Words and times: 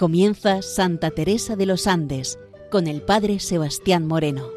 Comienza 0.00 0.62
Santa 0.62 1.10
Teresa 1.10 1.56
de 1.56 1.66
los 1.66 1.86
Andes 1.86 2.38
con 2.70 2.86
el 2.86 3.02
Padre 3.02 3.38
Sebastián 3.38 4.06
Moreno. 4.06 4.48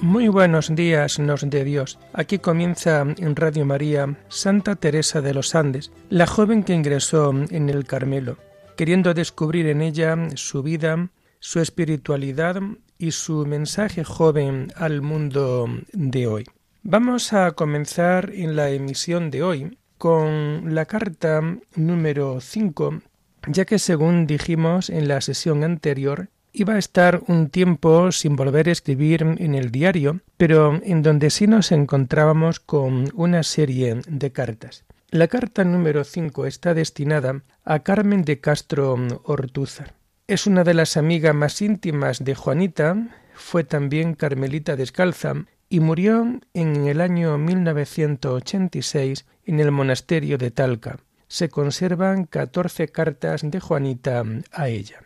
Muy 0.00 0.28
buenos 0.28 0.72
días, 0.76 1.18
nos 1.18 1.50
de 1.50 1.64
Dios. 1.64 1.98
Aquí 2.12 2.38
comienza 2.38 3.00
en 3.18 3.34
Radio 3.34 3.66
María 3.66 4.16
Santa 4.28 4.76
Teresa 4.76 5.20
de 5.20 5.34
los 5.34 5.56
Andes, 5.56 5.90
la 6.08 6.28
joven 6.28 6.62
que 6.62 6.74
ingresó 6.74 7.32
en 7.50 7.68
el 7.68 7.84
Carmelo, 7.84 8.36
queriendo 8.76 9.12
descubrir 9.12 9.66
en 9.66 9.82
ella 9.82 10.16
su 10.36 10.62
vida, 10.62 11.10
su 11.44 11.60
espiritualidad 11.60 12.58
y 12.96 13.10
su 13.10 13.44
mensaje 13.44 14.02
joven 14.02 14.72
al 14.76 15.02
mundo 15.02 15.68
de 15.92 16.26
hoy. 16.26 16.46
Vamos 16.82 17.34
a 17.34 17.52
comenzar 17.52 18.30
en 18.32 18.56
la 18.56 18.70
emisión 18.70 19.30
de 19.30 19.42
hoy 19.42 19.78
con 19.98 20.74
la 20.74 20.86
carta 20.86 21.42
número 21.76 22.40
5, 22.40 23.02
ya 23.48 23.66
que 23.66 23.78
según 23.78 24.26
dijimos 24.26 24.88
en 24.88 25.06
la 25.06 25.20
sesión 25.20 25.64
anterior, 25.64 26.30
iba 26.54 26.74
a 26.74 26.78
estar 26.78 27.20
un 27.26 27.50
tiempo 27.50 28.10
sin 28.10 28.36
volver 28.36 28.70
a 28.70 28.72
escribir 28.72 29.20
en 29.22 29.54
el 29.54 29.70
diario, 29.70 30.20
pero 30.38 30.80
en 30.82 31.02
donde 31.02 31.28
sí 31.28 31.46
nos 31.46 31.72
encontrábamos 31.72 32.58
con 32.58 33.10
una 33.12 33.42
serie 33.42 34.00
de 34.08 34.32
cartas. 34.32 34.84
La 35.10 35.28
carta 35.28 35.62
número 35.62 36.04
5 36.04 36.46
está 36.46 36.72
destinada 36.72 37.42
a 37.66 37.80
Carmen 37.80 38.22
de 38.22 38.40
Castro 38.40 38.96
Ortúzar. 39.24 39.92
Es 40.26 40.46
una 40.46 40.64
de 40.64 40.72
las 40.72 40.96
amigas 40.96 41.34
más 41.34 41.60
íntimas 41.60 42.24
de 42.24 42.34
Juanita, 42.34 42.96
fue 43.34 43.62
también 43.62 44.14
carmelita 44.14 44.74
descalza 44.74 45.34
y 45.68 45.80
murió 45.80 46.40
en 46.54 46.86
el 46.86 47.02
año 47.02 47.36
1986 47.36 49.26
en 49.44 49.60
el 49.60 49.70
monasterio 49.70 50.38
de 50.38 50.50
Talca. 50.50 50.96
Se 51.28 51.50
conservan 51.50 52.24
14 52.24 52.88
cartas 52.88 53.42
de 53.44 53.60
Juanita 53.60 54.24
a 54.50 54.68
ella. 54.68 55.02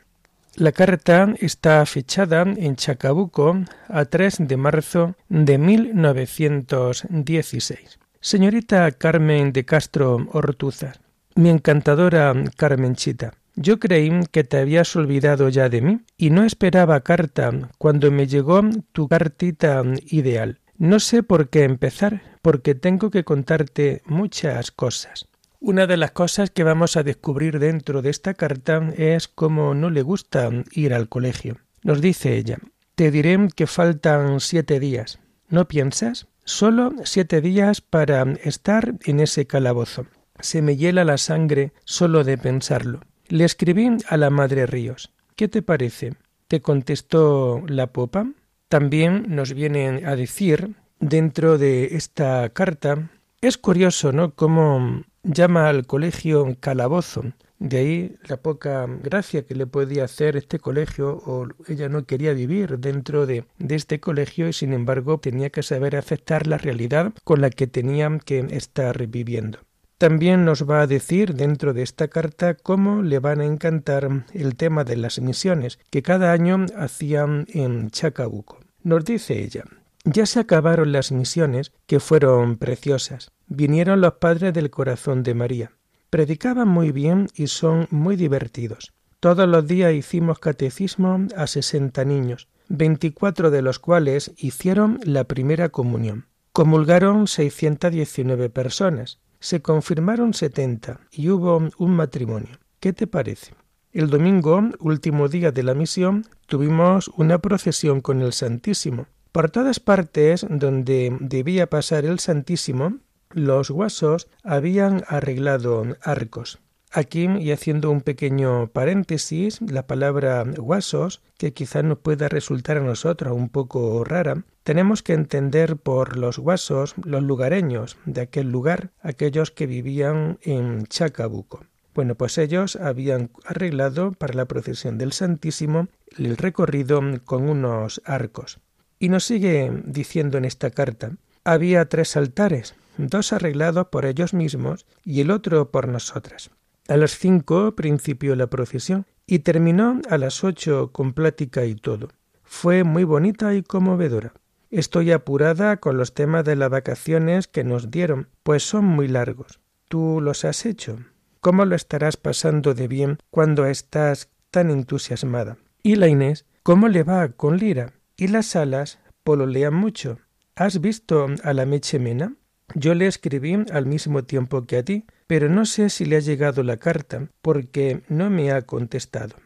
La 0.55 0.71
carta 0.71 1.35
está 1.41 1.85
fechada 1.85 2.43
en 2.43 2.77
Chacabuco 2.77 3.57
a 3.89 4.05
3 4.05 4.47
de 4.47 4.57
marzo 4.57 5.17
de 5.29 5.59
1916. 5.59 7.99
Señorita 8.21 8.89
Carmen 8.93 9.53
de 9.53 9.65
Castro 9.65 10.29
Ortuzar, 10.31 11.01
mi 11.35 11.51
encantadora 11.51 12.33
Carmenchita, 12.57 13.35
yo 13.61 13.81
creí 13.81 14.11
que 14.31 14.45
te 14.45 14.59
habías 14.59 14.95
olvidado 14.95 15.49
ya 15.49 15.69
de 15.69 15.83
mí 15.83 16.01
y 16.17 16.31
no 16.31 16.45
esperaba 16.45 17.01
carta 17.01 17.51
cuando 17.79 18.11
me 18.11 18.27
llegó 18.27 18.63
tu 18.93 19.09
cartita 19.09 19.83
ideal. 20.07 20.61
No 20.77 21.01
sé 21.01 21.23
por 21.25 21.49
qué 21.49 21.65
empezar, 21.65 22.23
porque 22.41 22.77
tengo 22.77 23.11
que 23.11 23.25
contarte 23.25 24.03
muchas 24.07 24.71
cosas. 24.71 25.27
Una 25.61 25.89
de 25.89 25.97
las 25.97 26.13
cosas 26.13 26.51
que 26.51 26.63
vamos 26.63 26.97
a 26.97 27.03
descubrir 27.03 27.59
dentro 27.59 28.01
de 28.01 28.11
esta 28.11 28.35
carta 28.35 28.93
es 28.97 29.27
cómo 29.27 29.75
no 29.75 29.91
le 29.91 30.03
gusta 30.03 30.51
ir 30.71 30.95
al 30.95 31.09
colegio. 31.09 31.57
Nos 31.83 32.01
dice 32.01 32.37
ella, 32.37 32.59
te 32.95 33.11
diré 33.11 33.39
que 33.57 33.67
faltan 33.67 34.39
siete 34.39 34.79
días. 34.79 35.19
¿No 35.49 35.67
piensas? 35.67 36.29
Solo 36.45 36.93
siete 37.03 37.41
días 37.41 37.81
para 37.81 38.23
estar 38.45 38.95
en 39.05 39.19
ese 39.19 39.47
calabozo. 39.47 40.07
Se 40.39 40.63
me 40.63 40.77
hiela 40.77 41.05
la 41.05 41.19
sangre 41.19 41.73
solo 41.85 42.23
de 42.23 42.39
pensarlo. 42.39 43.01
Le 43.29 43.45
escribí 43.45 43.91
a 44.09 44.17
la 44.17 44.31
madre 44.31 44.65
Ríos. 44.65 45.13
¿Qué 45.37 45.49
te 45.49 45.61
parece? 45.61 46.15
¿Te 46.47 46.63
contestó 46.63 47.63
la 47.69 47.89
popa? 47.89 48.27
También 48.69 49.27
nos 49.29 49.53
viene 49.53 50.03
a 50.07 50.17
decir 50.17 50.77
dentro 50.99 51.59
de 51.59 51.97
esta 51.97 52.49
carta. 52.49 53.11
Es 53.43 53.59
curioso, 53.59 54.13
¿no? 54.13 54.35
Cómo 54.35 55.05
llama 55.23 55.69
al 55.69 55.87
colegio 55.87 56.57
calabozo. 56.59 57.35
De 57.59 57.77
ahí 57.77 58.17
la 58.29 58.39
poca 58.39 58.87
gracia 58.87 59.45
que 59.45 59.55
le 59.55 59.67
podía 59.67 60.05
hacer 60.05 60.37
este 60.37 60.59
colegio, 60.59 61.11
o 61.27 61.49
ella 61.67 61.91
no 61.91 62.07
quería 62.07 62.33
vivir 62.33 62.79
dentro 62.79 63.27
de, 63.27 63.45
de, 63.59 63.75
este 63.75 64.01
colegio 64.01 64.49
y 64.49 64.55
sin 64.55 64.73
embargo 64.73 65.19
tenía 65.19 65.51
que 65.51 65.63
saber 65.63 65.97
aceptar 65.97 66.47
la 66.47 66.57
realidad 66.57 67.13
con 67.25 67.43
la 67.43 67.51
que 67.51 67.67
tenía 67.67 68.09
que 68.25 68.39
estar 68.53 69.07
viviendo. 69.09 69.59
También 69.99 70.45
nos 70.45 70.69
va 70.69 70.81
a 70.81 70.87
decir 70.87 71.35
dentro 71.35 71.75
de 71.75 71.83
esta 71.83 72.07
carta 72.07 72.55
cómo 72.55 73.03
le 73.03 73.19
van 73.19 73.41
a 73.41 73.45
encantar 73.45 74.27
el 74.33 74.55
tema 74.55 74.85
de 74.85 74.97
las 74.97 75.21
misiones 75.21 75.81
que 75.91 76.03
cada 76.03 76.31
año 76.31 76.67
hacían 76.77 77.47
en 77.49 77.91
Chacabuco. 77.91 78.61
Nos 78.85 79.05
dice 79.05 79.43
ella, 79.43 79.65
ya 80.05 80.25
se 80.25 80.39
acabaron 80.39 80.93
las 80.93 81.11
misiones 81.11 81.73
que 81.87 81.99
fueron 81.99 82.59
preciosas. 82.59 83.33
Vinieron 83.49 84.01
los 84.01 84.15
padres 84.15 84.55
del 84.55 84.71
corazón 84.71 85.25
de 85.25 85.35
María. 85.35 85.73
Predicaban 86.11 86.69
muy 86.69 86.93
bien 86.93 87.27
y 87.35 87.49
son 87.49 87.89
muy 87.91 88.15
divertidos. 88.15 88.93
Todos 89.19 89.49
los 89.49 89.67
días 89.67 89.93
hicimos 89.95 90.39
catecismo 90.39 91.27
a 91.37 91.49
sesenta 91.49 92.05
niños, 92.05 92.47
veinticuatro 92.69 93.51
de 93.51 93.63
los 93.63 93.81
cuales 93.81 94.31
hicieron 94.37 95.01
la 95.03 95.25
primera 95.25 95.71
comunión. 95.71 96.27
Comulgaron 96.53 97.27
seiscientas 97.27 97.91
diecinueve 97.91 98.49
personas 98.49 99.19
se 99.41 99.63
confirmaron 99.63 100.35
setenta 100.35 101.01
y 101.11 101.31
hubo 101.31 101.69
un 101.79 101.91
matrimonio. 101.91 102.59
¿Qué 102.81 102.93
te 102.93 103.07
parece? 103.07 103.55
El 103.93 104.11
domingo, 104.11 104.63
último 104.81 105.29
día 105.29 105.51
de 105.51 105.63
la 105.63 105.75
misión, 105.75 106.27
tuvimos 106.47 107.09
una 107.17 107.39
procesión 107.39 108.01
con 108.01 108.21
el 108.21 108.33
Santísimo. 108.33 109.07
Por 109.33 109.51
todas 109.51 109.81
partes 109.81 110.47
donde 110.49 111.17
debía 111.21 111.69
pasar 111.69 112.05
el 112.05 112.19
Santísimo, 112.19 112.99
los 113.31 113.71
guasos 113.71 114.29
habían 114.43 115.05
arreglado 115.09 115.85
arcos. 116.03 116.59
Aquí, 116.91 117.29
y 117.39 117.53
haciendo 117.53 117.91
un 117.91 118.01
pequeño 118.01 118.69
paréntesis, 118.69 119.61
la 119.61 119.87
palabra 119.87 120.45
guasos, 120.57 121.21
que 121.37 121.53
quizá 121.53 121.83
nos 121.83 121.99
pueda 121.99 122.29
resultar 122.29 122.79
a 122.79 122.83
nosotros 122.83 123.37
un 123.37 123.51
poco 123.51 124.05
rara, 124.05 124.45
tenemos 124.69 125.03
que 125.03 125.15
entender 125.15 125.79
por 125.79 126.19
los 126.19 126.39
guasos 126.39 126.95
los 127.03 127.23
lugareños 127.23 127.97
de 128.05 128.21
aquel 128.21 128.51
lugar, 128.51 128.91
aquellos 129.01 129.51
que 129.51 129.67
vivían 129.67 130.39
en 130.43 130.85
Chacabuco. 130.85 131.65
Bueno, 131.95 132.17
pues 132.17 132.37
ellos 132.37 132.77
habían 132.77 133.31
arreglado 133.47 134.13
para 134.13 134.35
la 134.35 134.45
procesión 134.45 134.99
del 134.99 135.15
Santísimo 135.15 135.89
el 136.19 136.37
recorrido 136.37 137.01
con 137.25 137.49
unos 137.49 138.03
arcos. 138.05 138.61
Y 138.99 139.09
nos 139.09 139.25
sigue 139.25 139.73
diciendo 139.87 140.37
en 140.37 140.45
esta 140.45 140.69
carta, 140.69 141.13
había 141.45 141.89
tres 141.89 142.15
altares, 142.19 142.75
dos 142.99 143.33
arreglados 143.33 143.87
por 143.87 144.05
ellos 144.05 144.35
mismos 144.35 144.85
y 145.03 145.23
el 145.23 145.31
otro 145.31 145.71
por 145.71 145.89
nosotras. 145.89 146.51
A 146.89 146.99
las 146.99 147.13
cinco 147.13 147.75
principió 147.75 148.37
la 148.37 148.49
procesión 148.49 149.07
y 149.27 149.39
terminó 149.39 150.03
a 150.11 150.19
las 150.19 150.45
ocho 150.45 150.93
con 150.93 151.15
plática 151.15 151.65
y 151.65 151.75
todo. 151.75 152.11
Fue 152.43 152.85
muy 152.85 153.05
bonita 153.05 153.55
y 153.55 153.63
conmovedora. 153.63 154.35
Estoy 154.71 155.13
apurada 155.13 155.79
con 155.79 155.97
los 155.97 156.13
temas 156.13 156.45
de 156.45 156.55
las 156.55 156.69
vacaciones 156.69 157.49
que 157.49 157.65
nos 157.65 157.91
dieron, 157.91 158.29
pues 158.43 158.63
son 158.63 158.85
muy 158.85 159.09
largos. 159.09 159.61
¿Tú 159.89 160.21
los 160.21 160.45
has 160.45 160.67
hecho? 160.67 160.99
¿Cómo 161.41 161.65
lo 161.65 161.75
estarás 161.75 162.19
pasando 162.19 162.75
de 162.75 162.87
bien 162.87 163.19
cuando 163.31 163.65
estás 163.65 164.29
tan 164.51 164.71
entusiasmada? 164.71 165.57
¿Y 165.83 165.97
la 165.97 166.09
Inés? 166.09 166.45
¿Cómo 166.63 166.89
le 166.89 167.03
va 167.03 167.29
con 167.29 167.57
Lira? 167.57 167.95
¿Y 168.15 168.29
las 168.29 168.57
alas 168.57 168.99
pololean 169.25 169.73
mucho? 169.73 170.19
¿Has 170.55 170.83
visto 170.83 171.29
a 171.45 171.53
la 171.55 171.65
Mechemena? 171.65 172.35
Yo 172.75 172.95
le 172.95 173.07
escribí 173.07 173.57
al 173.73 173.87
mismo 173.87 174.25
tiempo 174.25 174.67
que 174.67 174.77
a 174.77 174.83
ti, 174.83 175.07
pero 175.27 175.49
no 175.49 175.65
sé 175.65 175.89
si 175.89 176.05
le 176.05 176.17
ha 176.17 176.21
llegado 176.21 176.63
la 176.63 176.77
carta 176.77 177.31
porque 177.41 178.03
no 178.09 178.29
me 178.29 178.53
ha 178.53 178.61
contestado. 178.63 179.37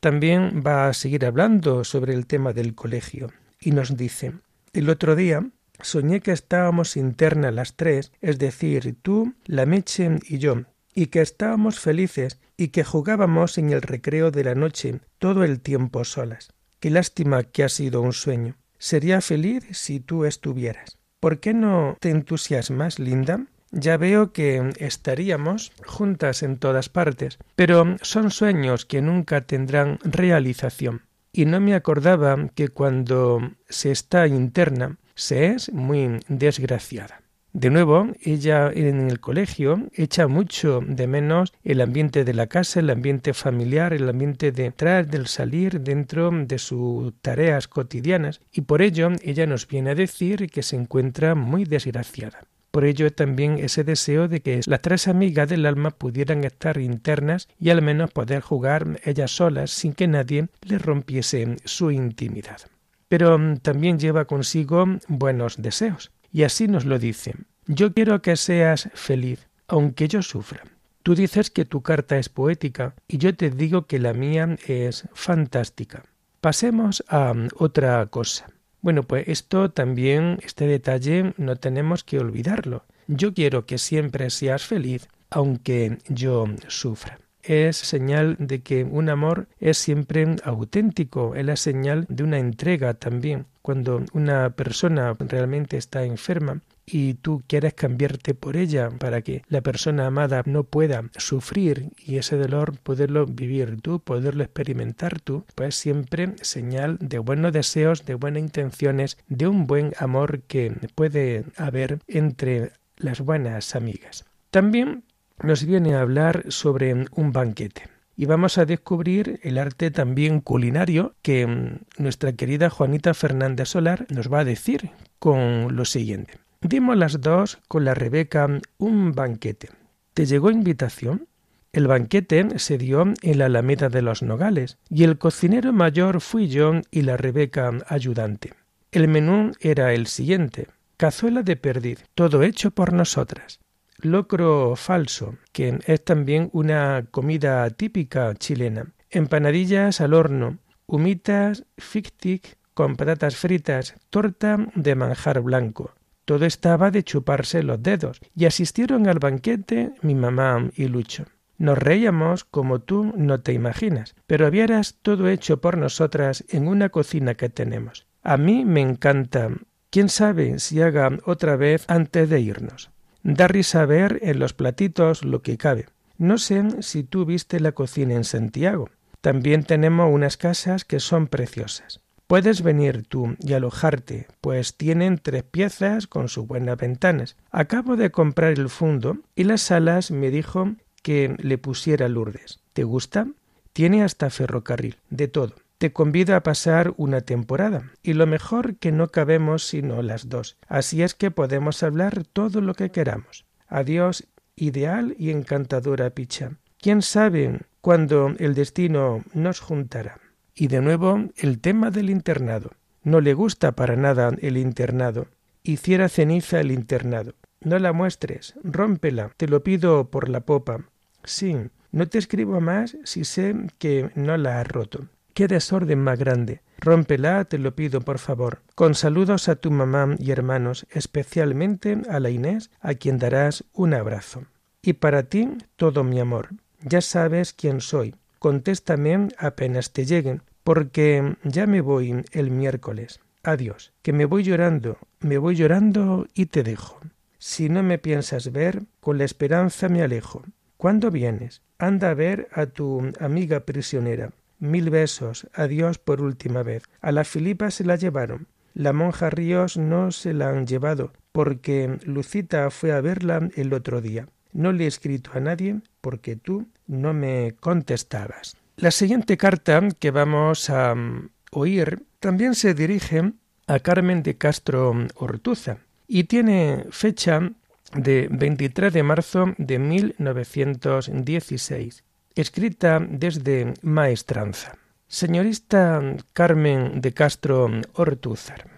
También 0.00 0.62
va 0.66 0.88
a 0.88 0.92
seguir 0.92 1.24
hablando 1.24 1.84
sobre 1.84 2.12
el 2.12 2.26
tema 2.26 2.52
del 2.52 2.74
colegio 2.74 3.32
y 3.60 3.70
nos 3.70 3.96
dice 3.96 4.34
El 4.72 4.90
otro 4.90 5.16
día 5.16 5.50
soñé 5.80 6.20
que 6.20 6.32
estábamos 6.32 6.96
internas 6.96 7.54
las 7.54 7.76
tres, 7.76 8.12
es 8.20 8.38
decir, 8.38 8.96
tú, 9.02 9.34
la 9.44 9.66
Meche 9.66 10.18
y 10.28 10.38
yo, 10.38 10.64
y 10.94 11.06
que 11.06 11.20
estábamos 11.20 11.78
felices 11.78 12.40
y 12.56 12.68
que 12.68 12.84
jugábamos 12.84 13.56
en 13.58 13.70
el 13.70 13.82
recreo 13.82 14.30
de 14.30 14.44
la 14.44 14.54
noche 14.54 15.00
todo 15.18 15.44
el 15.44 15.60
tiempo 15.60 16.04
solas. 16.04 16.52
Qué 16.80 16.90
lástima 16.90 17.44
que 17.44 17.64
ha 17.64 17.68
sido 17.68 18.02
un 18.02 18.12
sueño. 18.12 18.56
Sería 18.78 19.20
feliz 19.20 19.64
si 19.72 20.00
tú 20.00 20.24
estuvieras. 20.24 20.98
¿Por 21.20 21.40
qué 21.40 21.54
no 21.54 21.96
te 22.00 22.10
entusiasmas, 22.10 22.98
Linda? 22.98 23.46
Ya 23.70 23.96
veo 23.96 24.32
que 24.32 24.72
estaríamos 24.78 25.72
juntas 25.84 26.42
en 26.42 26.58
todas 26.58 26.88
partes, 26.88 27.38
pero 27.54 27.96
son 28.02 28.30
sueños 28.30 28.86
que 28.86 29.02
nunca 29.02 29.42
tendrán 29.42 29.98
realización. 30.04 31.02
Y 31.32 31.44
no 31.44 31.60
me 31.60 31.74
acordaba 31.74 32.48
que 32.54 32.68
cuando 32.68 33.40
se 33.68 33.90
está 33.90 34.26
interna 34.26 34.98
se 35.14 35.46
es 35.46 35.72
muy 35.72 36.20
desgraciada. 36.28 37.22
De 37.52 37.70
nuevo, 37.70 38.06
ella 38.20 38.70
en 38.72 39.08
el 39.08 39.20
colegio 39.20 39.88
echa 39.94 40.28
mucho 40.28 40.80
de 40.86 41.06
menos 41.06 41.52
el 41.64 41.80
ambiente 41.80 42.24
de 42.24 42.34
la 42.34 42.46
casa, 42.46 42.80
el 42.80 42.90
ambiente 42.90 43.32
familiar, 43.32 43.94
el 43.94 44.08
ambiente 44.08 44.52
de 44.52 44.66
entrar, 44.66 45.08
del 45.08 45.26
salir 45.26 45.80
dentro 45.80 46.30
de 46.30 46.58
sus 46.58 47.14
tareas 47.20 47.66
cotidianas 47.66 48.42
y 48.52 48.60
por 48.60 48.82
ello 48.82 49.10
ella 49.22 49.46
nos 49.46 49.66
viene 49.66 49.90
a 49.90 49.94
decir 49.94 50.50
que 50.50 50.62
se 50.62 50.76
encuentra 50.76 51.34
muy 51.34 51.64
desgraciada. 51.64 52.46
Por 52.70 52.84
ello 52.84 53.10
también 53.12 53.58
ese 53.58 53.82
deseo 53.82 54.28
de 54.28 54.40
que 54.40 54.60
las 54.66 54.82
tres 54.82 55.08
amigas 55.08 55.48
del 55.48 55.66
alma 55.66 55.90
pudieran 55.90 56.44
estar 56.44 56.78
internas 56.78 57.48
y 57.58 57.70
al 57.70 57.82
menos 57.82 58.10
poder 58.10 58.42
jugar 58.42 59.00
ellas 59.04 59.30
solas 59.30 59.70
sin 59.70 59.94
que 59.94 60.06
nadie 60.06 60.48
le 60.62 60.78
rompiese 60.78 61.56
su 61.64 61.90
intimidad. 61.90 62.60
Pero 63.08 63.38
mm, 63.38 63.58
también 63.58 63.98
lleva 63.98 64.26
consigo 64.26 64.84
buenos 65.08 65.60
deseos. 65.60 66.12
Y 66.30 66.42
así 66.42 66.68
nos 66.68 66.84
lo 66.84 66.98
dice. 66.98 67.34
Yo 67.66 67.92
quiero 67.92 68.20
que 68.20 68.36
seas 68.36 68.90
feliz, 68.94 69.48
aunque 69.66 70.08
yo 70.08 70.22
sufra. 70.22 70.62
Tú 71.02 71.14
dices 71.14 71.50
que 71.50 71.64
tu 71.64 71.82
carta 71.82 72.18
es 72.18 72.28
poética 72.28 72.94
y 73.06 73.16
yo 73.16 73.34
te 73.34 73.50
digo 73.50 73.86
que 73.86 73.98
la 73.98 74.12
mía 74.12 74.56
es 74.66 75.08
fantástica. 75.14 76.04
Pasemos 76.42 77.02
a 77.08 77.32
mm, 77.32 77.48
otra 77.56 78.04
cosa. 78.06 78.46
Bueno, 78.88 79.02
pues 79.02 79.28
esto 79.28 79.70
también, 79.70 80.38
este 80.42 80.66
detalle, 80.66 81.34
no 81.36 81.56
tenemos 81.56 82.04
que 82.04 82.18
olvidarlo. 82.18 82.86
Yo 83.06 83.34
quiero 83.34 83.66
que 83.66 83.76
siempre 83.76 84.30
seas 84.30 84.64
feliz, 84.64 85.08
aunque 85.28 85.98
yo 86.08 86.46
sufra 86.68 87.18
es 87.42 87.76
señal 87.76 88.36
de 88.38 88.60
que 88.60 88.84
un 88.84 89.08
amor 89.08 89.48
es 89.58 89.78
siempre 89.78 90.36
auténtico, 90.44 91.34
es 91.34 91.44
la 91.44 91.56
señal 91.56 92.04
de 92.08 92.22
una 92.24 92.38
entrega 92.38 92.94
también. 92.94 93.46
Cuando 93.62 94.04
una 94.12 94.50
persona 94.50 95.14
realmente 95.18 95.76
está 95.76 96.04
enferma 96.04 96.60
y 96.90 97.14
tú 97.14 97.42
quieres 97.46 97.74
cambiarte 97.74 98.34
por 98.34 98.56
ella 98.56 98.90
para 98.90 99.22
que 99.22 99.42
la 99.48 99.60
persona 99.60 100.06
amada 100.06 100.42
no 100.46 100.64
pueda 100.64 101.04
sufrir 101.16 101.90
y 101.98 102.16
ese 102.16 102.36
dolor 102.36 102.78
poderlo 102.78 103.26
vivir 103.26 103.80
tú, 103.80 104.00
poderlo 104.00 104.42
experimentar 104.42 105.20
tú, 105.20 105.44
pues 105.54 105.74
siempre 105.74 106.34
señal 106.40 106.98
de 107.00 107.18
buenos 107.18 107.52
deseos, 107.52 108.06
de 108.06 108.14
buenas 108.14 108.42
intenciones, 108.42 109.18
de 109.28 109.46
un 109.46 109.66
buen 109.66 109.92
amor 109.98 110.40
que 110.42 110.72
puede 110.94 111.44
haber 111.56 112.00
entre 112.06 112.72
las 112.96 113.20
buenas 113.20 113.76
amigas. 113.76 114.24
También 114.50 115.04
nos 115.42 115.64
viene 115.64 115.94
a 115.94 116.00
hablar 116.00 116.44
sobre 116.48 116.94
un 117.12 117.32
banquete. 117.32 117.82
Y 118.16 118.26
vamos 118.26 118.58
a 118.58 118.64
descubrir 118.64 119.38
el 119.44 119.58
arte 119.58 119.92
también 119.92 120.40
culinario 120.40 121.14
que 121.22 121.46
mm, 121.46 122.02
nuestra 122.02 122.32
querida 122.32 122.68
Juanita 122.68 123.14
Fernández 123.14 123.68
Solar 123.68 124.06
nos 124.08 124.32
va 124.32 124.40
a 124.40 124.44
decir 124.44 124.90
con 125.20 125.76
lo 125.76 125.84
siguiente. 125.84 126.34
Dimos 126.60 126.96
las 126.96 127.20
dos 127.20 127.58
con 127.68 127.84
la 127.84 127.94
Rebeca 127.94 128.48
un 128.78 129.12
banquete. 129.12 129.70
¿Te 130.12 130.26
llegó 130.26 130.50
invitación? 130.50 131.28
El 131.72 131.86
banquete 131.86 132.58
se 132.58 132.78
dio 132.78 133.04
en 133.22 133.38
la 133.38 133.46
Alameda 133.46 133.88
de 133.88 134.02
los 134.02 134.22
Nogales, 134.22 134.78
y 134.90 135.04
el 135.04 135.18
cocinero 135.18 135.72
mayor 135.72 136.20
fui 136.20 136.48
yo 136.48 136.72
y 136.90 137.02
la 137.02 137.16
Rebeca 137.16 137.70
ayudante. 137.86 138.54
El 138.90 139.06
menú 139.06 139.52
era 139.60 139.92
el 139.92 140.06
siguiente 140.06 140.68
cazuela 140.96 141.44
de 141.44 141.54
perdiz, 141.54 142.04
todo 142.16 142.42
hecho 142.42 142.72
por 142.72 142.92
nosotras, 142.92 143.60
locro 143.98 144.74
falso, 144.74 145.36
que 145.52 145.78
es 145.86 146.04
también 146.04 146.50
una 146.52 147.06
comida 147.12 147.70
típica 147.70 148.34
chilena, 148.34 148.92
empanadillas 149.08 150.00
al 150.00 150.12
horno, 150.12 150.58
humitas, 150.86 151.64
fictic 151.76 152.58
con 152.74 152.96
patatas 152.96 153.36
fritas, 153.36 153.94
torta 154.10 154.58
de 154.74 154.94
manjar 154.96 155.40
blanco. 155.40 155.94
Todo 156.28 156.44
estaba 156.44 156.90
de 156.90 157.04
chuparse 157.04 157.62
los 157.62 157.82
dedos, 157.82 158.20
y 158.36 158.44
asistieron 158.44 159.08
al 159.08 159.18
banquete 159.18 159.94
mi 160.02 160.14
mamá 160.14 160.70
y 160.76 160.86
Lucho. 160.86 161.24
Nos 161.56 161.78
reíamos 161.78 162.44
como 162.44 162.80
tú 162.80 163.14
no 163.16 163.40
te 163.40 163.54
imaginas, 163.54 164.14
pero 164.26 164.50
vieras 164.50 164.98
todo 165.00 165.30
hecho 165.30 165.62
por 165.62 165.78
nosotras 165.78 166.44
en 166.50 166.68
una 166.68 166.90
cocina 166.90 167.34
que 167.34 167.48
tenemos. 167.48 168.06
A 168.22 168.36
mí 168.36 168.66
me 168.66 168.82
encanta. 168.82 169.48
¿Quién 169.88 170.10
sabe 170.10 170.58
si 170.58 170.82
haga 170.82 171.08
otra 171.24 171.56
vez 171.56 171.86
antes 171.88 172.28
de 172.28 172.40
irnos? 172.40 172.90
Da 173.22 173.48
risa 173.48 173.86
ver 173.86 174.18
en 174.20 174.38
los 174.38 174.52
platitos 174.52 175.24
lo 175.24 175.40
que 175.40 175.56
cabe. 175.56 175.86
No 176.18 176.36
sé 176.36 176.82
si 176.82 177.04
tú 177.04 177.24
viste 177.24 177.58
la 177.58 177.72
cocina 177.72 178.12
en 178.12 178.24
Santiago. 178.24 178.90
También 179.22 179.64
tenemos 179.64 180.12
unas 180.12 180.36
casas 180.36 180.84
que 180.84 181.00
son 181.00 181.26
preciosas. 181.26 182.02
Puedes 182.28 182.62
venir 182.62 183.04
tú 183.08 183.36
y 183.40 183.54
alojarte, 183.54 184.28
pues 184.40 184.76
tienen 184.76 185.18
tres 185.18 185.42
piezas 185.42 186.06
con 186.06 186.28
sus 186.28 186.46
buenas 186.46 186.76
ventanas. 186.76 187.36
Acabo 187.50 187.96
de 187.96 188.10
comprar 188.10 188.52
el 188.52 188.68
fondo 188.68 189.16
y 189.34 189.44
las 189.44 189.62
salas 189.62 190.10
me 190.10 190.30
dijo 190.30 190.76
que 191.02 191.34
le 191.38 191.58
pusiera 191.58 192.08
Lourdes. 192.08 192.60
¿Te 192.74 192.84
gusta? 192.84 193.26
Tiene 193.72 194.04
hasta 194.04 194.28
ferrocarril, 194.28 194.98
de 195.10 195.28
todo 195.28 195.54
te 195.78 195.92
convido 195.92 196.34
a 196.34 196.42
pasar 196.42 196.92
una 196.96 197.20
temporada, 197.20 197.92
y 198.02 198.14
lo 198.14 198.26
mejor 198.26 198.76
que 198.76 198.90
no 198.90 199.08
cabemos 199.08 199.64
sino 199.64 200.02
las 200.02 200.28
dos, 200.28 200.58
así 200.66 201.02
es 201.02 201.14
que 201.14 201.30
podemos 201.30 201.84
hablar 201.84 202.24
todo 202.24 202.60
lo 202.60 202.74
que 202.74 202.90
queramos. 202.90 203.46
Adiós, 203.68 204.26
ideal 204.56 205.14
y 205.18 205.30
encantadora 205.30 206.10
Picha. 206.10 206.50
¿Quién 206.80 207.00
sabe 207.00 207.60
cuándo 207.80 208.34
el 208.38 208.54
destino 208.54 209.22
nos 209.34 209.60
juntará? 209.60 210.18
Y 210.60 210.66
de 210.66 210.80
nuevo 210.80 211.24
el 211.36 211.60
tema 211.60 211.92
del 211.92 212.10
internado. 212.10 212.72
No 213.04 213.20
le 213.20 213.32
gusta 213.32 213.76
para 213.76 213.94
nada 213.94 214.32
el 214.40 214.56
internado. 214.56 215.28
Hiciera 215.62 216.08
ceniza 216.08 216.58
el 216.58 216.72
internado. 216.72 217.34
No 217.60 217.78
la 217.78 217.92
muestres, 217.92 218.54
rómpela, 218.64 219.30
te 219.36 219.46
lo 219.46 219.62
pido 219.62 220.10
por 220.10 220.28
la 220.28 220.40
popa. 220.40 220.80
Sí, 221.22 221.56
no 221.92 222.08
te 222.08 222.18
escribo 222.18 222.60
más 222.60 222.96
si 223.04 223.24
sé 223.24 223.54
que 223.78 224.10
no 224.16 224.36
la 224.36 224.60
has 224.60 224.66
roto. 224.66 225.06
¡Qué 225.32 225.46
desorden 225.46 226.00
más 226.00 226.18
grande! 226.18 226.62
Rómpela, 226.80 227.44
te 227.44 227.58
lo 227.58 227.76
pido, 227.76 228.00
por 228.00 228.18
favor. 228.18 228.60
Con 228.74 228.96
saludos 228.96 229.48
a 229.48 229.54
tu 229.54 229.70
mamá 229.70 230.16
y 230.18 230.32
hermanos, 230.32 230.88
especialmente 230.90 232.02
a 232.10 232.18
la 232.18 232.30
Inés, 232.30 232.72
a 232.80 232.94
quien 232.94 233.18
darás 233.18 233.62
un 233.74 233.94
abrazo. 233.94 234.46
Y 234.82 234.94
para 234.94 235.22
ti, 235.22 235.50
todo 235.76 236.02
mi 236.02 236.18
amor. 236.18 236.48
Ya 236.82 237.00
sabes 237.00 237.52
quién 237.52 237.80
soy. 237.80 238.16
Contéstame 238.40 239.28
apenas 239.38 239.92
te 239.92 240.04
lleguen, 240.04 240.42
porque 240.68 241.34
ya 241.44 241.66
me 241.66 241.80
voy 241.80 242.26
el 242.30 242.50
miércoles. 242.50 243.20
Adiós, 243.42 243.94
que 244.02 244.12
me 244.12 244.26
voy 244.26 244.42
llorando, 244.42 244.98
me 245.18 245.38
voy 245.38 245.56
llorando 245.56 246.26
y 246.34 246.44
te 246.44 246.62
dejo. 246.62 247.00
Si 247.38 247.70
no 247.70 247.82
me 247.82 247.96
piensas 247.96 248.52
ver, 248.52 248.82
con 249.00 249.16
la 249.16 249.24
esperanza 249.24 249.88
me 249.88 250.02
alejo. 250.02 250.42
¿Cuándo 250.76 251.10
vienes? 251.10 251.62
Anda 251.78 252.10
a 252.10 252.14
ver 252.14 252.48
a 252.52 252.66
tu 252.66 253.12
amiga 253.18 253.60
prisionera. 253.60 254.32
Mil 254.58 254.90
besos. 254.90 255.48
Adiós 255.54 255.96
por 255.96 256.20
última 256.20 256.62
vez. 256.62 256.82
A 257.00 257.12
la 257.12 257.24
Filipa 257.24 257.70
se 257.70 257.84
la 257.84 257.96
llevaron. 257.96 258.46
La 258.74 258.92
monja 258.92 259.30
Ríos 259.30 259.78
no 259.78 260.10
se 260.10 260.34
la 260.34 260.50
han 260.50 260.66
llevado, 260.66 261.14
porque 261.32 261.96
Lucita 262.04 262.70
fue 262.70 262.92
a 262.92 263.00
verla 263.00 263.48
el 263.56 263.72
otro 263.72 264.02
día. 264.02 264.28
No 264.52 264.72
le 264.72 264.84
he 264.84 264.86
escrito 264.86 265.30
a 265.32 265.40
nadie 265.40 265.80
porque 266.02 266.36
tú 266.36 266.68
no 266.86 267.14
me 267.14 267.54
contestabas. 267.58 268.57
La 268.80 268.92
siguiente 268.92 269.36
carta 269.36 269.82
que 269.98 270.12
vamos 270.12 270.70
a 270.70 270.94
mm, 270.94 271.30
oír 271.50 272.04
también 272.20 272.54
se 272.54 272.74
dirige 272.74 273.32
a 273.66 273.80
Carmen 273.80 274.22
de 274.22 274.38
Castro 274.38 274.94
Ortuza 275.16 275.78
y 276.06 276.22
tiene 276.24 276.84
fecha 276.90 277.50
de 277.92 278.28
23 278.30 278.92
de 278.92 279.02
marzo 279.02 279.52
de 279.58 279.80
1916 279.80 282.04
escrita 282.36 283.00
desde 283.00 283.74
Maestranza. 283.82 284.78
Señorista 285.08 286.00
Carmen 286.32 287.00
de 287.00 287.12
Castro 287.12 287.68
Ortúzar, 287.94 288.68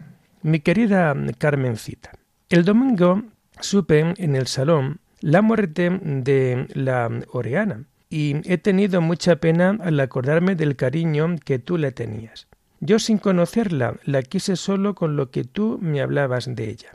mi 0.40 0.60
querida 0.60 1.14
Carmencita, 1.36 2.12
el 2.48 2.64
domingo 2.64 3.22
supe 3.60 4.14
en 4.16 4.34
el 4.34 4.46
salón 4.46 5.00
la 5.20 5.42
muerte 5.42 5.90
de 6.02 6.68
la 6.72 7.10
Oreana 7.32 7.84
y 8.10 8.36
he 8.52 8.58
tenido 8.58 9.00
mucha 9.00 9.36
pena 9.36 9.78
al 9.80 9.98
acordarme 10.00 10.56
del 10.56 10.76
cariño 10.76 11.36
que 11.44 11.60
tú 11.60 11.78
le 11.78 11.92
tenías. 11.92 12.48
Yo 12.80 12.98
sin 12.98 13.18
conocerla 13.18 13.94
la 14.04 14.22
quise 14.22 14.56
solo 14.56 14.94
con 14.94 15.16
lo 15.16 15.30
que 15.30 15.44
tú 15.44 15.78
me 15.80 16.00
hablabas 16.00 16.54
de 16.54 16.68
ella. 16.68 16.90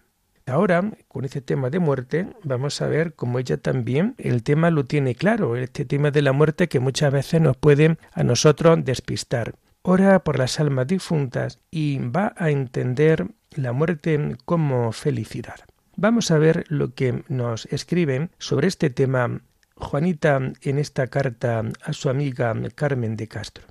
Ahora, 0.48 0.92
con 1.08 1.26
este 1.26 1.42
tema 1.42 1.72
de 1.72 1.80
muerte, 1.80 2.28
vamos 2.44 2.80
a 2.82 2.88
ver 2.88 3.16
cómo 3.16 3.40
ella 3.40 3.58
también 3.58 4.14
el 4.20 4.44
tema 4.44 4.70
lo 4.70 4.86
tiene 4.86 5.16
claro, 5.16 5.56
este 5.56 5.86
tema 5.86 6.12
de 6.12 6.22
la 6.22 6.34
muerte 6.34 6.68
que 6.68 6.80
muchas 6.80 7.12
veces 7.12 7.42
nos 7.42 7.58
puede 7.58 7.98
a 8.12 8.24
nosotros 8.24 8.84
despistar. 8.84 9.56
Ora 9.82 10.24
por 10.24 10.38
las 10.38 10.60
almas 10.60 10.88
difuntas 10.88 11.60
y 11.72 11.98
va 11.98 12.34
a 12.38 12.52
entender 12.52 13.28
la 13.52 13.72
muerte 13.72 14.36
como 14.46 14.92
felicidad. 14.92 15.56
Vamos 15.96 16.30
a 16.30 16.38
ver 16.38 16.66
lo 16.68 16.94
que 16.94 17.24
nos 17.28 17.66
escriben 17.68 18.30
sobre 18.38 18.68
este 18.68 18.90
tema 18.90 19.42
Juanita 19.76 20.40
en 20.62 20.80
esta 20.80 21.08
carta 21.08 21.64
a 21.84 21.94
su 21.94 22.10
amiga 22.10 22.54
Carmen 22.76 23.16
de 23.16 23.28
Castro. 23.28 23.66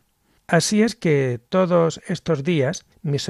Así 0.47 0.83
es 0.83 0.95
que 0.95 1.41
todos 1.49 2.01
estos 2.07 2.45
días 2.45 2.85
mis, 3.03 3.29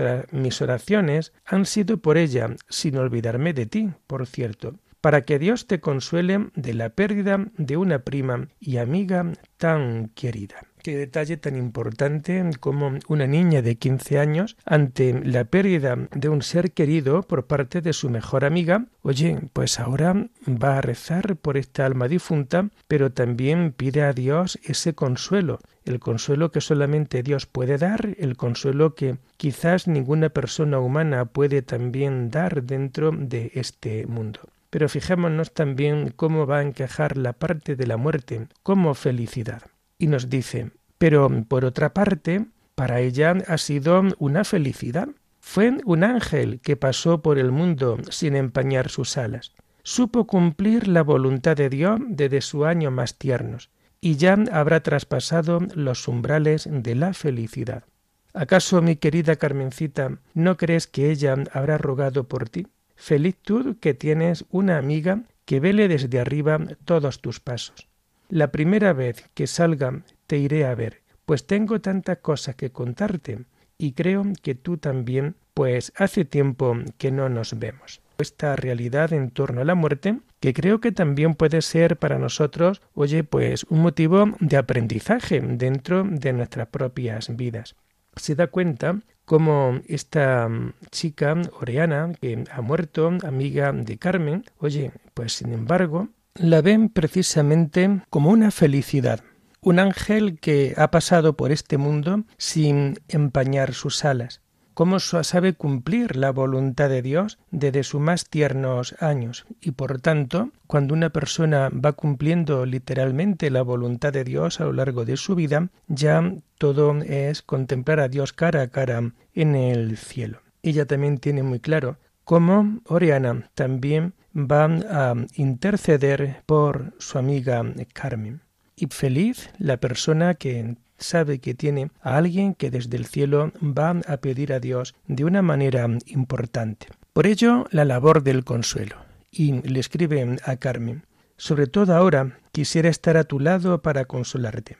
oraciones 0.61 1.33
han 1.45 1.65
sido 1.67 1.99
por 1.99 2.17
ella, 2.17 2.49
sin 2.69 2.97
olvidarme 2.97 3.53
de 3.53 3.67
ti, 3.67 3.91
por 4.07 4.27
cierto, 4.27 4.75
para 5.01 5.23
que 5.23 5.39
Dios 5.39 5.67
te 5.67 5.81
consuele 5.81 6.51
de 6.55 6.75
la 6.75 6.91
pérdida 6.91 7.47
de 7.57 7.77
una 7.77 8.01
prima 8.01 8.49
y 8.59 8.79
amiga 8.79 9.33
tan 9.59 10.09
querida. 10.09 10.67
Qué 10.85 10.99
detalle 10.99 11.39
tan 11.39 11.57
importante 11.57 12.45
como 12.61 12.99
una 13.09 13.27
niña 13.27 13.63
de 13.63 13.77
15 13.77 14.19
años 14.19 14.59
ante 14.67 15.19
la 15.25 15.45
pérdida 15.45 15.97
de 16.15 16.29
un 16.29 16.43
ser 16.43 16.73
querido 16.73 17.23
por 17.23 17.47
parte 17.47 17.81
de 17.81 17.95
su 17.95 18.11
mejor 18.11 18.45
amiga, 18.45 18.85
oye, 19.01 19.39
pues 19.55 19.81
ahora 19.81 20.29
va 20.47 20.77
a 20.77 20.83
rezar 20.83 21.37
por 21.37 21.57
esta 21.57 21.87
alma 21.87 22.07
difunta, 22.07 22.69
pero 22.87 23.11
también 23.11 23.73
pide 23.73 24.03
a 24.03 24.13
Dios 24.13 24.59
ese 24.63 24.93
consuelo, 24.93 25.59
el 25.87 26.01
consuelo 26.01 26.51
que 26.51 26.61
solamente 26.61 27.23
Dios 27.23 27.47
puede 27.47 27.79
dar, 27.79 28.15
el 28.19 28.37
consuelo 28.37 28.95
que 28.95 29.17
quizás 29.39 29.89
ninguna 29.89 30.29
persona 30.29 30.81
humana 30.81 31.25
puede 31.25 31.63
también 31.63 32.31
dar 32.31 32.63
dentro 32.63 33.11
de 33.11 33.53
este 33.55 34.07
mundo. 34.07 34.41
Pero 34.69 34.91
fijémonos 34.91 35.55
también 35.55 36.13
cómo 36.15 36.47
va 36.47 36.59
a 36.59 36.63
encajar 36.63 37.17
la 37.17 37.33
parte 37.33 37.75
de 37.75 37.87
la 37.87 37.97
muerte 37.97 38.49
como 38.63 38.93
felicidad 38.93 39.63
y 39.99 40.07
nos 40.07 40.29
dice, 40.29 40.71
pero 40.99 41.31
por 41.49 41.65
otra 41.65 41.95
parte, 41.95 42.47
para 42.75 43.01
ella 43.01 43.35
ha 43.47 43.59
sido 43.59 44.03
una 44.19 44.45
felicidad. 44.45 45.09
Fue 45.41 45.77
un 45.85 46.05
ángel 46.05 46.61
que 46.61 46.77
pasó 46.77 47.21
por 47.23 47.39
el 47.39 47.53
mundo 47.53 47.99
sin 48.11 48.35
empañar 48.35 48.89
sus 48.89 49.17
alas. 49.17 49.53
Supo 49.83 50.27
cumplir 50.27 50.89
la 50.89 51.03
voluntad 51.03 51.57
de 51.57 51.69
Dios 51.69 52.01
desde 52.09 52.41
su 52.41 52.65
año 52.65 52.91
más 52.91 53.19
tiernos, 53.19 53.71
y 54.01 54.17
ya 54.17 54.39
habrá 54.53 54.83
traspasado 54.83 55.61
los 55.75 56.09
umbrales 56.09 56.67
de 56.71 56.95
la 56.95 57.13
felicidad. 57.13 57.85
¿Acaso, 58.33 58.83
mi 58.83 58.97
querida 58.97 59.37
Carmencita, 59.37 60.19
no 60.33 60.57
crees 60.57 60.87
que 60.87 61.11
ella 61.11 61.37
habrá 61.53 61.79
rogado 61.79 62.25
por 62.27 62.49
ti? 62.49 62.67
Feliz 62.97 63.37
tú 63.41 63.77
que 63.79 63.95
tienes 63.95 64.47
una 64.51 64.79
amiga 64.79 65.23
que 65.45 65.61
vele 65.61 65.89
desde 65.89 66.19
arriba 66.19 66.59
todos 66.85 67.21
tus 67.21 67.41
pasos. 67.41 67.87
La 68.35 68.51
primera 68.51 68.93
vez 68.93 69.31
que 69.33 69.47
salga 69.47 70.03
te 70.27 70.39
iré 70.39 70.65
a 70.65 70.75
ver, 70.75 71.03
pues 71.25 71.47
tengo 71.47 71.81
tantas 71.81 72.19
cosas 72.19 72.57
que 72.57 72.73
contarte 72.73 73.45
y 73.79 73.93
creo 73.93 74.25
que 74.43 74.57
tú 74.57 74.77
también, 74.77 75.37
pues 75.55 75.93
hace 75.95 76.25
tiempo 76.25 76.77
que 76.99 77.13
no 77.13 77.29
nos 77.29 77.57
vemos. 77.57 78.01
Esta 78.19 78.57
realidad 78.57 79.13
en 79.13 79.31
torno 79.31 79.61
a 79.61 79.65
la 79.65 79.77
muerte, 79.77 80.19
que 80.41 80.53
creo 80.53 80.81
que 80.81 80.91
también 80.91 81.37
puede 81.37 81.63
ser 81.63 81.97
para 81.97 82.19
nosotros, 82.19 82.83
oye, 82.95 83.23
pues 83.23 83.63
un 83.69 83.83
motivo 83.83 84.25
de 84.41 84.57
aprendizaje 84.57 85.41
dentro 85.41 86.03
de 86.03 86.33
nuestras 86.33 86.67
propias 86.67 87.37
vidas. 87.37 87.77
Se 88.17 88.35
da 88.35 88.49
cuenta 88.49 88.99
como 89.27 89.81
esta 89.87 90.51
chica 90.91 91.41
Oreana, 91.61 92.11
que 92.21 92.43
ha 92.51 92.61
muerto, 92.63 93.13
amiga 93.23 93.71
de 93.71 93.97
Carmen, 93.97 94.45
oye, 94.59 94.91
pues 95.15 95.35
sin 95.35 95.53
embargo, 95.53 96.09
la 96.37 96.63
ven 96.63 96.89
precisamente 96.89 98.03
como 98.11 98.31
una 98.31 98.51
felicidad, 98.51 99.21
un 99.61 99.79
ángel 99.79 100.41
que 100.41 100.75
ha 100.77 100.91
pasado 100.91 101.37
por 101.37 101.53
este 101.53 101.79
mundo 101.79 102.25
sin 102.39 102.99
empañar 103.09 103.73
sus 103.73 104.05
alas, 104.05 104.41
cómo 104.75 104.99
sabe 104.99 105.55
cumplir 105.55 106.17
la 106.17 106.33
voluntad 106.33 106.89
de 106.89 107.03
Dios 107.03 107.39
desde 107.53 107.85
sus 107.85 108.01
más 108.01 108.29
tiernos 108.29 108.97
años. 109.01 109.47
Y 109.61 109.71
por 109.71 110.01
tanto, 110.01 110.51
cuando 110.67 110.93
una 110.93 111.11
persona 111.11 111.71
va 111.71 111.93
cumpliendo 111.93 112.67
literalmente 112.67 113.49
la 113.51 113.63
voluntad 113.63 114.13
de 114.13 114.25
Dios 114.25 114.61
a 114.61 114.65
lo 114.65 114.73
largo 114.73 115.05
de 115.05 115.17
su 115.17 115.37
vida, 115.37 115.69
ya 115.87 116.35
todo 116.59 116.97
es 117.03 117.43
contemplar 117.43 118.01
a 118.01 118.09
Dios 118.09 118.33
cara 118.33 118.63
a 118.63 118.69
cara 118.69 119.13
en 119.35 119.55
el 119.55 119.97
cielo. 119.97 120.41
Ella 120.65 120.85
también 120.85 121.19
tiene 121.19 121.45
muy 121.45 121.61
claro 121.61 121.99
cómo 122.25 122.81
Oriana 122.87 123.51
también 123.55 124.15
va 124.35 124.65
a 124.65 125.15
interceder 125.35 126.43
por 126.47 126.93
su 126.99 127.19
amiga 127.19 127.65
Carmen. 127.93 128.43
Y 128.77 128.87
feliz 128.87 129.51
la 129.59 129.77
persona 129.77 130.35
que 130.35 130.77
sabe 130.99 131.39
que 131.39 131.55
tiene 131.55 131.91
a 132.01 132.17
alguien 132.17 132.55
que 132.55 132.71
desde 132.71 132.97
el 132.97 133.07
cielo 133.07 133.53
va 133.63 133.91
a 133.91 134.17
pedir 134.19 134.53
a 134.53 134.61
Dios 134.61 134.95
de 135.07 135.25
una 135.25 135.43
manera 135.43 135.87
importante. 136.07 136.89
Por 137.13 137.27
ello, 137.27 137.67
la 137.71 137.85
labor 137.85 138.23
del 138.23 138.45
consuelo. 138.45 138.97
Y 139.31 139.63
le 139.63 139.81
escribe 139.81 140.37
a 140.45 140.57
Carmen, 140.57 141.07
sobre 141.37 141.67
todo 141.67 141.95
ahora 141.95 142.39
quisiera 142.53 142.89
estar 142.89 143.17
a 143.17 143.25
tu 143.25 143.41
lado 143.41 143.83
para 143.83 144.05
consolarte. 144.05 144.77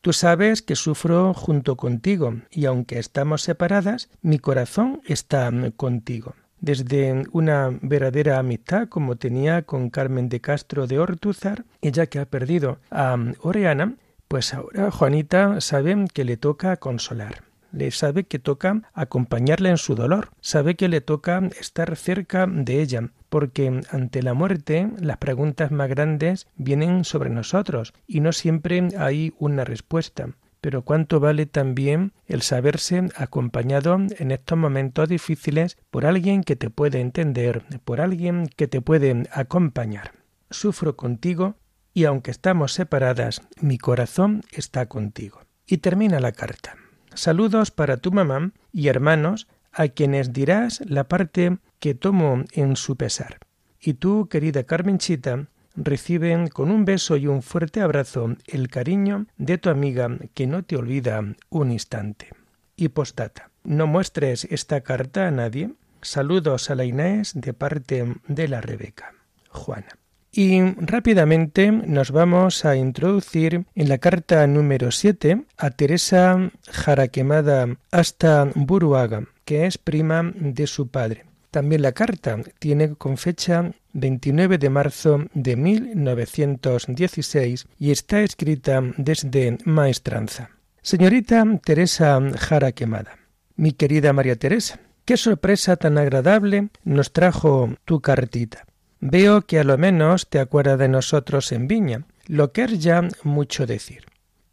Tú 0.00 0.12
sabes 0.12 0.62
que 0.62 0.76
sufro 0.76 1.34
junto 1.34 1.76
contigo, 1.76 2.40
y 2.50 2.66
aunque 2.66 2.98
estamos 2.98 3.42
separadas, 3.42 4.08
mi 4.22 4.38
corazón 4.38 5.02
está 5.06 5.50
contigo 5.76 6.34
desde 6.60 7.24
una 7.32 7.70
verdadera 7.82 8.38
amistad 8.38 8.88
como 8.88 9.16
tenía 9.16 9.62
con 9.62 9.90
Carmen 9.90 10.28
de 10.28 10.40
Castro 10.40 10.86
de 10.86 10.98
Ortúzar, 10.98 11.64
ella 11.82 12.06
que 12.06 12.18
ha 12.18 12.26
perdido 12.26 12.78
a 12.90 13.16
Oreana, 13.40 13.94
pues 14.28 14.52
ahora 14.54 14.90
Juanita 14.90 15.60
sabe 15.60 16.06
que 16.12 16.24
le 16.24 16.36
toca 16.36 16.76
consolar. 16.76 17.42
Le 17.70 17.90
sabe 17.90 18.24
que 18.24 18.38
toca 18.38 18.82
acompañarla 18.94 19.68
en 19.68 19.76
su 19.76 19.94
dolor, 19.94 20.30
sabe 20.40 20.74
que 20.74 20.88
le 20.88 21.02
toca 21.02 21.42
estar 21.60 21.94
cerca 21.96 22.46
de 22.46 22.80
ella, 22.80 23.10
porque 23.28 23.82
ante 23.90 24.22
la 24.22 24.32
muerte 24.32 24.90
las 24.98 25.18
preguntas 25.18 25.70
más 25.70 25.88
grandes 25.88 26.46
vienen 26.56 27.04
sobre 27.04 27.28
nosotros 27.28 27.92
y 28.06 28.20
no 28.20 28.32
siempre 28.32 28.88
hay 28.96 29.34
una 29.38 29.64
respuesta 29.64 30.30
pero 30.60 30.82
cuánto 30.82 31.20
vale 31.20 31.46
también 31.46 32.12
el 32.26 32.42
saberse 32.42 33.08
acompañado 33.16 33.96
en 34.18 34.30
estos 34.30 34.58
momentos 34.58 35.08
difíciles 35.08 35.76
por 35.90 36.06
alguien 36.06 36.42
que 36.42 36.56
te 36.56 36.70
puede 36.70 37.00
entender, 37.00 37.64
por 37.84 38.00
alguien 38.00 38.48
que 38.56 38.68
te 38.68 38.80
puede 38.80 39.28
acompañar. 39.32 40.12
Sufro 40.50 40.96
contigo 40.96 41.56
y 41.94 42.04
aunque 42.04 42.30
estamos 42.30 42.72
separadas, 42.72 43.42
mi 43.60 43.78
corazón 43.78 44.42
está 44.50 44.86
contigo. 44.86 45.40
Y 45.66 45.78
termina 45.78 46.20
la 46.20 46.32
carta. 46.32 46.76
Saludos 47.14 47.70
para 47.70 47.96
tu 47.96 48.12
mamá 48.12 48.52
y 48.72 48.88
hermanos 48.88 49.48
a 49.72 49.88
quienes 49.88 50.32
dirás 50.32 50.82
la 50.86 51.08
parte 51.08 51.58
que 51.78 51.94
tomo 51.94 52.44
en 52.52 52.76
su 52.76 52.96
pesar. 52.96 53.38
Y 53.80 53.94
tú, 53.94 54.28
querida 54.28 54.64
Carmenchita, 54.64 55.48
reciben 55.78 56.48
con 56.48 56.70
un 56.70 56.84
beso 56.84 57.16
y 57.16 57.26
un 57.26 57.42
fuerte 57.42 57.80
abrazo 57.80 58.36
el 58.46 58.68
cariño 58.68 59.26
de 59.36 59.58
tu 59.58 59.70
amiga 59.70 60.10
que 60.34 60.46
no 60.46 60.62
te 60.64 60.76
olvida 60.76 61.22
un 61.50 61.72
instante. 61.72 62.28
Y 62.76 62.88
postata. 62.88 63.50
No 63.64 63.86
muestres 63.86 64.44
esta 64.50 64.82
carta 64.82 65.26
a 65.26 65.30
nadie. 65.30 65.70
Saludos 66.02 66.70
a 66.70 66.74
la 66.74 66.84
Inés 66.84 67.32
de 67.34 67.52
parte 67.52 68.14
de 68.28 68.48
la 68.48 68.60
Rebeca. 68.60 69.12
Juana. 69.50 69.98
Y 70.30 70.60
rápidamente 70.76 71.72
nos 71.72 72.10
vamos 72.10 72.64
a 72.64 72.76
introducir 72.76 73.64
en 73.74 73.88
la 73.88 73.98
carta 73.98 74.46
número 74.46 74.90
7 74.90 75.44
a 75.56 75.70
Teresa 75.70 76.50
Jaraquemada 76.70 77.66
hasta 77.90 78.48
Buruaga, 78.54 79.24
que 79.44 79.66
es 79.66 79.78
prima 79.78 80.32
de 80.34 80.66
su 80.66 80.88
padre. 80.88 81.27
También 81.58 81.82
la 81.82 81.90
carta 81.90 82.38
tiene 82.60 82.94
con 82.94 83.16
fecha 83.16 83.72
29 83.92 84.58
de 84.58 84.70
marzo 84.70 85.24
de 85.34 85.56
1916 85.56 87.66
y 87.80 87.90
está 87.90 88.20
escrita 88.20 88.80
desde 88.96 89.58
Maestranza. 89.64 90.50
Señorita 90.82 91.44
Teresa 91.64 92.20
Jara 92.38 92.70
Quemada, 92.70 93.18
mi 93.56 93.72
querida 93.72 94.12
María 94.12 94.36
Teresa, 94.36 94.78
qué 95.04 95.16
sorpresa 95.16 95.74
tan 95.74 95.98
agradable 95.98 96.68
nos 96.84 97.12
trajo 97.12 97.74
tu 97.84 98.00
cartita. 98.00 98.64
Veo 99.00 99.42
que 99.42 99.58
a 99.58 99.64
lo 99.64 99.76
menos 99.78 100.28
te 100.28 100.38
acuerdas 100.38 100.78
de 100.78 100.86
nosotros 100.86 101.50
en 101.50 101.66
Viña, 101.66 102.04
lo 102.28 102.52
que 102.52 102.62
es 102.62 102.78
ya 102.78 103.02
mucho 103.24 103.66
decir. 103.66 104.04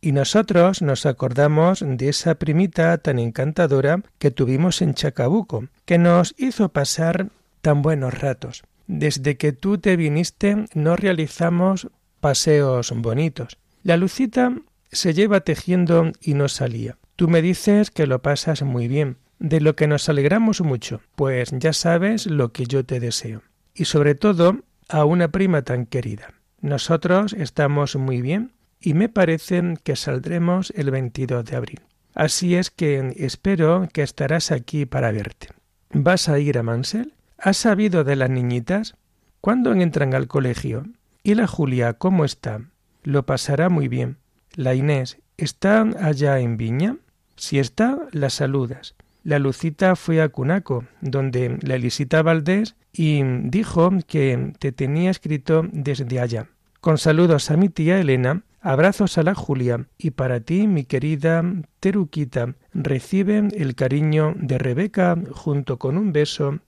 Y 0.05 0.11
nosotros 0.11 0.83
nos 0.83 1.07
acordamos 1.07 1.83
de 1.83 2.09
esa 2.09 2.35
primita 2.35 2.95
tan 2.99 3.17
encantadora 3.17 4.03
que 4.19 4.29
tuvimos 4.29 4.83
en 4.83 4.93
Chacabuco, 4.93 5.65
que 5.85 5.97
nos 5.97 6.35
hizo 6.37 6.69
pasar 6.69 7.29
tan 7.63 7.81
buenos 7.81 8.13
ratos. 8.13 8.63
Desde 8.85 9.35
que 9.37 9.51
tú 9.51 9.79
te 9.79 9.95
viniste 9.95 10.67
no 10.75 10.95
realizamos 10.95 11.87
paseos 12.19 12.93
bonitos. 12.95 13.57
La 13.81 13.97
Lucita 13.97 14.55
se 14.91 15.15
lleva 15.15 15.39
tejiendo 15.39 16.11
y 16.21 16.35
no 16.35 16.49
salía. 16.49 16.99
Tú 17.15 17.27
me 17.27 17.41
dices 17.41 17.89
que 17.89 18.05
lo 18.05 18.21
pasas 18.21 18.61
muy 18.61 18.87
bien, 18.87 19.17
de 19.39 19.59
lo 19.59 19.75
que 19.75 19.87
nos 19.87 20.07
alegramos 20.07 20.61
mucho, 20.61 21.01
pues 21.15 21.49
ya 21.51 21.73
sabes 21.73 22.27
lo 22.27 22.51
que 22.51 22.67
yo 22.67 22.85
te 22.85 22.99
deseo. 22.99 23.41
Y 23.73 23.85
sobre 23.85 24.13
todo 24.13 24.59
a 24.87 25.03
una 25.03 25.29
prima 25.29 25.63
tan 25.63 25.87
querida. 25.87 26.35
Nosotros 26.61 27.33
estamos 27.33 27.95
muy 27.95 28.21
bien 28.21 28.51
y 28.85 28.93
me 28.93 29.09
parece 29.09 29.63
que 29.83 29.95
saldremos 29.95 30.71
el 30.75 30.91
22 30.91 31.43
de 31.43 31.55
abril. 31.55 31.81
Así 32.13 32.55
es 32.55 32.69
que 32.69 33.15
espero 33.17 33.89
que 33.91 34.03
estarás 34.03 34.51
aquí 34.51 34.85
para 34.85 35.11
verte. 35.11 35.49
¿Vas 35.91 36.29
a 36.29 36.37
ir 36.37 36.59
a 36.59 36.63
Mansell? 36.63 37.13
¿Has 37.39 37.57
sabido 37.57 38.03
de 38.03 38.15
las 38.15 38.29
niñitas? 38.29 38.95
¿Cuándo 39.41 39.73
entran 39.73 40.13
al 40.13 40.27
colegio? 40.27 40.85
¿Y 41.23 41.33
la 41.33 41.47
Julia 41.47 41.93
cómo 41.93 42.25
está? 42.25 42.61
Lo 43.03 43.25
pasará 43.25 43.69
muy 43.69 43.87
bien. 43.87 44.17
¿La 44.53 44.75
Inés 44.75 45.17
está 45.35 45.81
allá 45.99 46.39
en 46.39 46.55
Viña? 46.55 46.97
Si 47.37 47.57
está, 47.57 47.97
la 48.11 48.29
saludas. 48.29 48.93
La 49.23 49.39
Lucita 49.39 49.95
fue 49.95 50.21
a 50.21 50.29
Cunaco, 50.29 50.85
donde 51.01 51.57
la 51.63 51.75
Elisita 51.75 52.21
Valdés, 52.21 52.75
y 52.93 53.23
dijo 53.49 53.89
que 54.05 54.53
te 54.59 54.71
tenía 54.71 55.09
escrito 55.09 55.63
desde 55.71 56.19
allá. 56.19 56.49
Con 56.81 56.99
saludos 56.99 57.49
a 57.49 57.57
mi 57.57 57.69
tía 57.69 57.99
Elena, 57.99 58.43
abrazos 58.65 59.19
a 59.19 59.23
la 59.23 59.35
Julia, 59.35 59.85
y 59.97 60.11
para 60.11 60.39
ti, 60.39 60.67
mi 60.67 60.85
querida 60.85 61.43
Teruquita, 61.79 62.55
recibe 62.73 63.47
el 63.55 63.75
cariño 63.75 64.33
de 64.37 64.57
Rebeca 64.57 65.15
junto 65.31 65.77
con 65.77 65.97
un 65.97 66.11
beso 66.11 66.59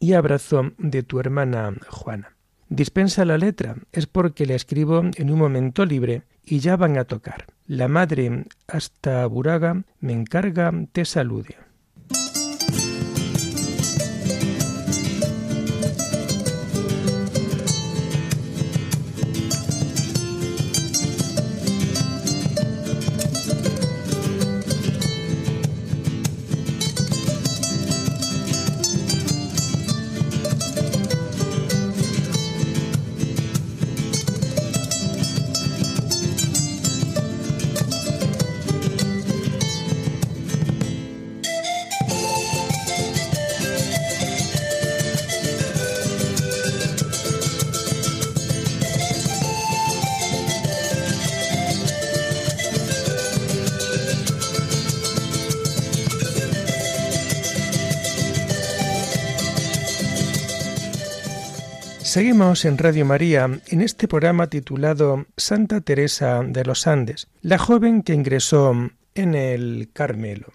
y 0.00 0.14
abrazo 0.14 0.72
de 0.76 1.04
tu 1.04 1.20
hermana 1.20 1.72
Juana. 1.88 2.34
Dispensa 2.68 3.24
la 3.24 3.38
letra, 3.38 3.76
es 3.92 4.08
porque 4.08 4.44
la 4.44 4.54
escribo 4.54 5.02
en 5.14 5.30
un 5.30 5.38
momento 5.38 5.86
libre 5.86 6.24
y 6.44 6.58
ya 6.58 6.76
van 6.76 6.98
a 6.98 7.04
tocar. 7.04 7.46
La 7.66 7.86
madre 7.86 8.46
hasta 8.66 9.24
Buraga 9.26 9.84
me 10.00 10.14
encarga 10.14 10.72
te 10.90 11.04
salude. 11.04 11.65
Seguimos 62.16 62.64
en 62.64 62.78
Radio 62.78 63.04
María 63.04 63.60
en 63.66 63.82
este 63.82 64.08
programa 64.08 64.46
titulado 64.46 65.26
Santa 65.36 65.82
Teresa 65.82 66.42
de 66.42 66.64
los 66.64 66.86
Andes, 66.86 67.28
la 67.42 67.58
joven 67.58 68.02
que 68.02 68.14
ingresó 68.14 68.72
en 69.14 69.34
el 69.34 69.90
Carmelo. 69.92 70.54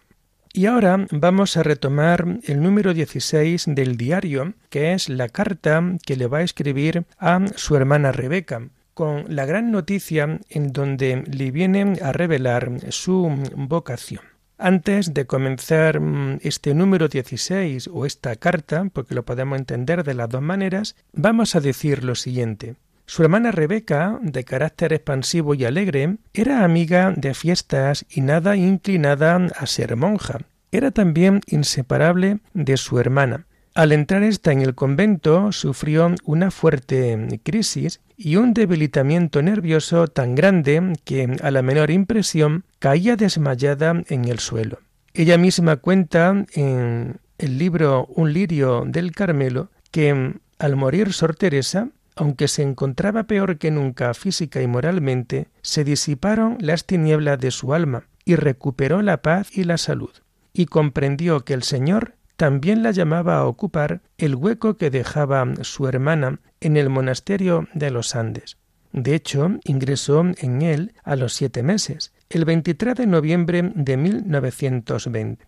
Y 0.53 0.65
ahora 0.65 1.05
vamos 1.11 1.57
a 1.57 1.61
retomar 1.61 2.39
el 2.45 2.63
número 2.63 2.95
16 2.95 3.65
del 3.75 3.95
diario, 3.95 4.55
que 4.71 4.93
es 4.93 5.07
la 5.07 5.29
carta 5.29 5.83
que 6.03 6.15
le 6.15 6.25
va 6.25 6.39
a 6.39 6.43
escribir 6.43 7.05
a 7.19 7.39
su 7.55 7.75
hermana 7.75 8.11
Rebeca, 8.11 8.67
con 8.95 9.25
la 9.27 9.45
gran 9.45 9.69
noticia 9.69 10.39
en 10.49 10.73
donde 10.73 11.23
le 11.27 11.51
viene 11.51 11.99
a 12.01 12.11
revelar 12.11 12.71
su 12.89 13.31
vocación. 13.55 14.30
Antes 14.63 15.15
de 15.15 15.25
comenzar 15.25 15.99
mm, 15.99 16.41
este 16.43 16.75
número 16.75 17.07
16 17.07 17.89
o 17.91 18.05
esta 18.05 18.35
carta, 18.35 18.85
porque 18.93 19.15
lo 19.15 19.25
podemos 19.25 19.57
entender 19.57 20.03
de 20.03 20.13
las 20.13 20.29
dos 20.29 20.43
maneras, 20.43 20.95
vamos 21.13 21.55
a 21.55 21.61
decir 21.61 22.03
lo 22.03 22.13
siguiente. 22.13 22.75
Su 23.07 23.23
hermana 23.23 23.49
Rebeca, 23.49 24.19
de 24.21 24.43
carácter 24.43 24.93
expansivo 24.93 25.55
y 25.55 25.65
alegre, 25.65 26.17
era 26.31 26.63
amiga 26.63 27.11
de 27.17 27.33
fiestas 27.33 28.05
y 28.07 28.21
nada 28.21 28.55
inclinada 28.55 29.47
a 29.57 29.65
ser 29.65 29.95
monja. 29.95 30.41
Era 30.71 30.91
también 30.91 31.41
inseparable 31.47 32.37
de 32.53 32.77
su 32.77 32.99
hermana. 32.99 33.47
Al 33.73 33.93
entrar 33.93 34.23
ésta 34.23 34.51
en 34.51 34.61
el 34.61 34.75
convento 34.75 35.53
sufrió 35.53 36.13
una 36.25 36.51
fuerte 36.51 37.39
crisis 37.43 38.01
y 38.17 38.35
un 38.35 38.53
debilitamiento 38.53 39.41
nervioso 39.41 40.07
tan 40.07 40.35
grande 40.35 40.93
que 41.05 41.37
a 41.41 41.51
la 41.51 41.61
menor 41.61 41.89
impresión 41.89 42.65
caía 42.79 43.15
desmayada 43.15 44.03
en 44.07 44.25
el 44.25 44.39
suelo. 44.39 44.79
Ella 45.13 45.37
misma 45.37 45.77
cuenta 45.77 46.45
en 46.53 47.17
el 47.37 47.57
libro 47.57 48.07
Un 48.07 48.33
lirio 48.33 48.83
del 48.85 49.13
Carmelo 49.13 49.69
que 49.89 50.35
al 50.59 50.75
morir 50.75 51.13
Sor 51.13 51.35
Teresa, 51.35 51.89
aunque 52.17 52.49
se 52.49 52.63
encontraba 52.63 53.23
peor 53.23 53.57
que 53.57 53.71
nunca 53.71 54.13
física 54.13 54.61
y 54.61 54.67
moralmente, 54.67 55.47
se 55.61 55.85
disiparon 55.85 56.57
las 56.59 56.85
tinieblas 56.85 57.39
de 57.39 57.51
su 57.51 57.73
alma 57.73 58.03
y 58.25 58.35
recuperó 58.35 59.01
la 59.01 59.21
paz 59.21 59.57
y 59.57 59.63
la 59.63 59.77
salud, 59.77 60.11
y 60.53 60.65
comprendió 60.65 61.45
que 61.45 61.53
el 61.53 61.63
Señor 61.63 62.15
también 62.41 62.81
la 62.81 62.89
llamaba 62.89 63.37
a 63.37 63.45
ocupar 63.45 64.01
el 64.17 64.33
hueco 64.33 64.75
que 64.75 64.89
dejaba 64.89 65.45
su 65.61 65.87
hermana 65.87 66.39
en 66.59 66.75
el 66.75 66.89
monasterio 66.89 67.67
de 67.75 67.91
los 67.91 68.15
Andes. 68.15 68.57
De 68.91 69.13
hecho, 69.13 69.59
ingresó 69.63 70.25
en 70.39 70.63
él 70.63 70.95
a 71.03 71.15
los 71.15 71.33
siete 71.33 71.61
meses, 71.61 72.13
el 72.31 72.45
23 72.45 72.95
de 72.95 73.05
noviembre 73.05 73.71
de 73.75 73.95
1920. 73.95 75.45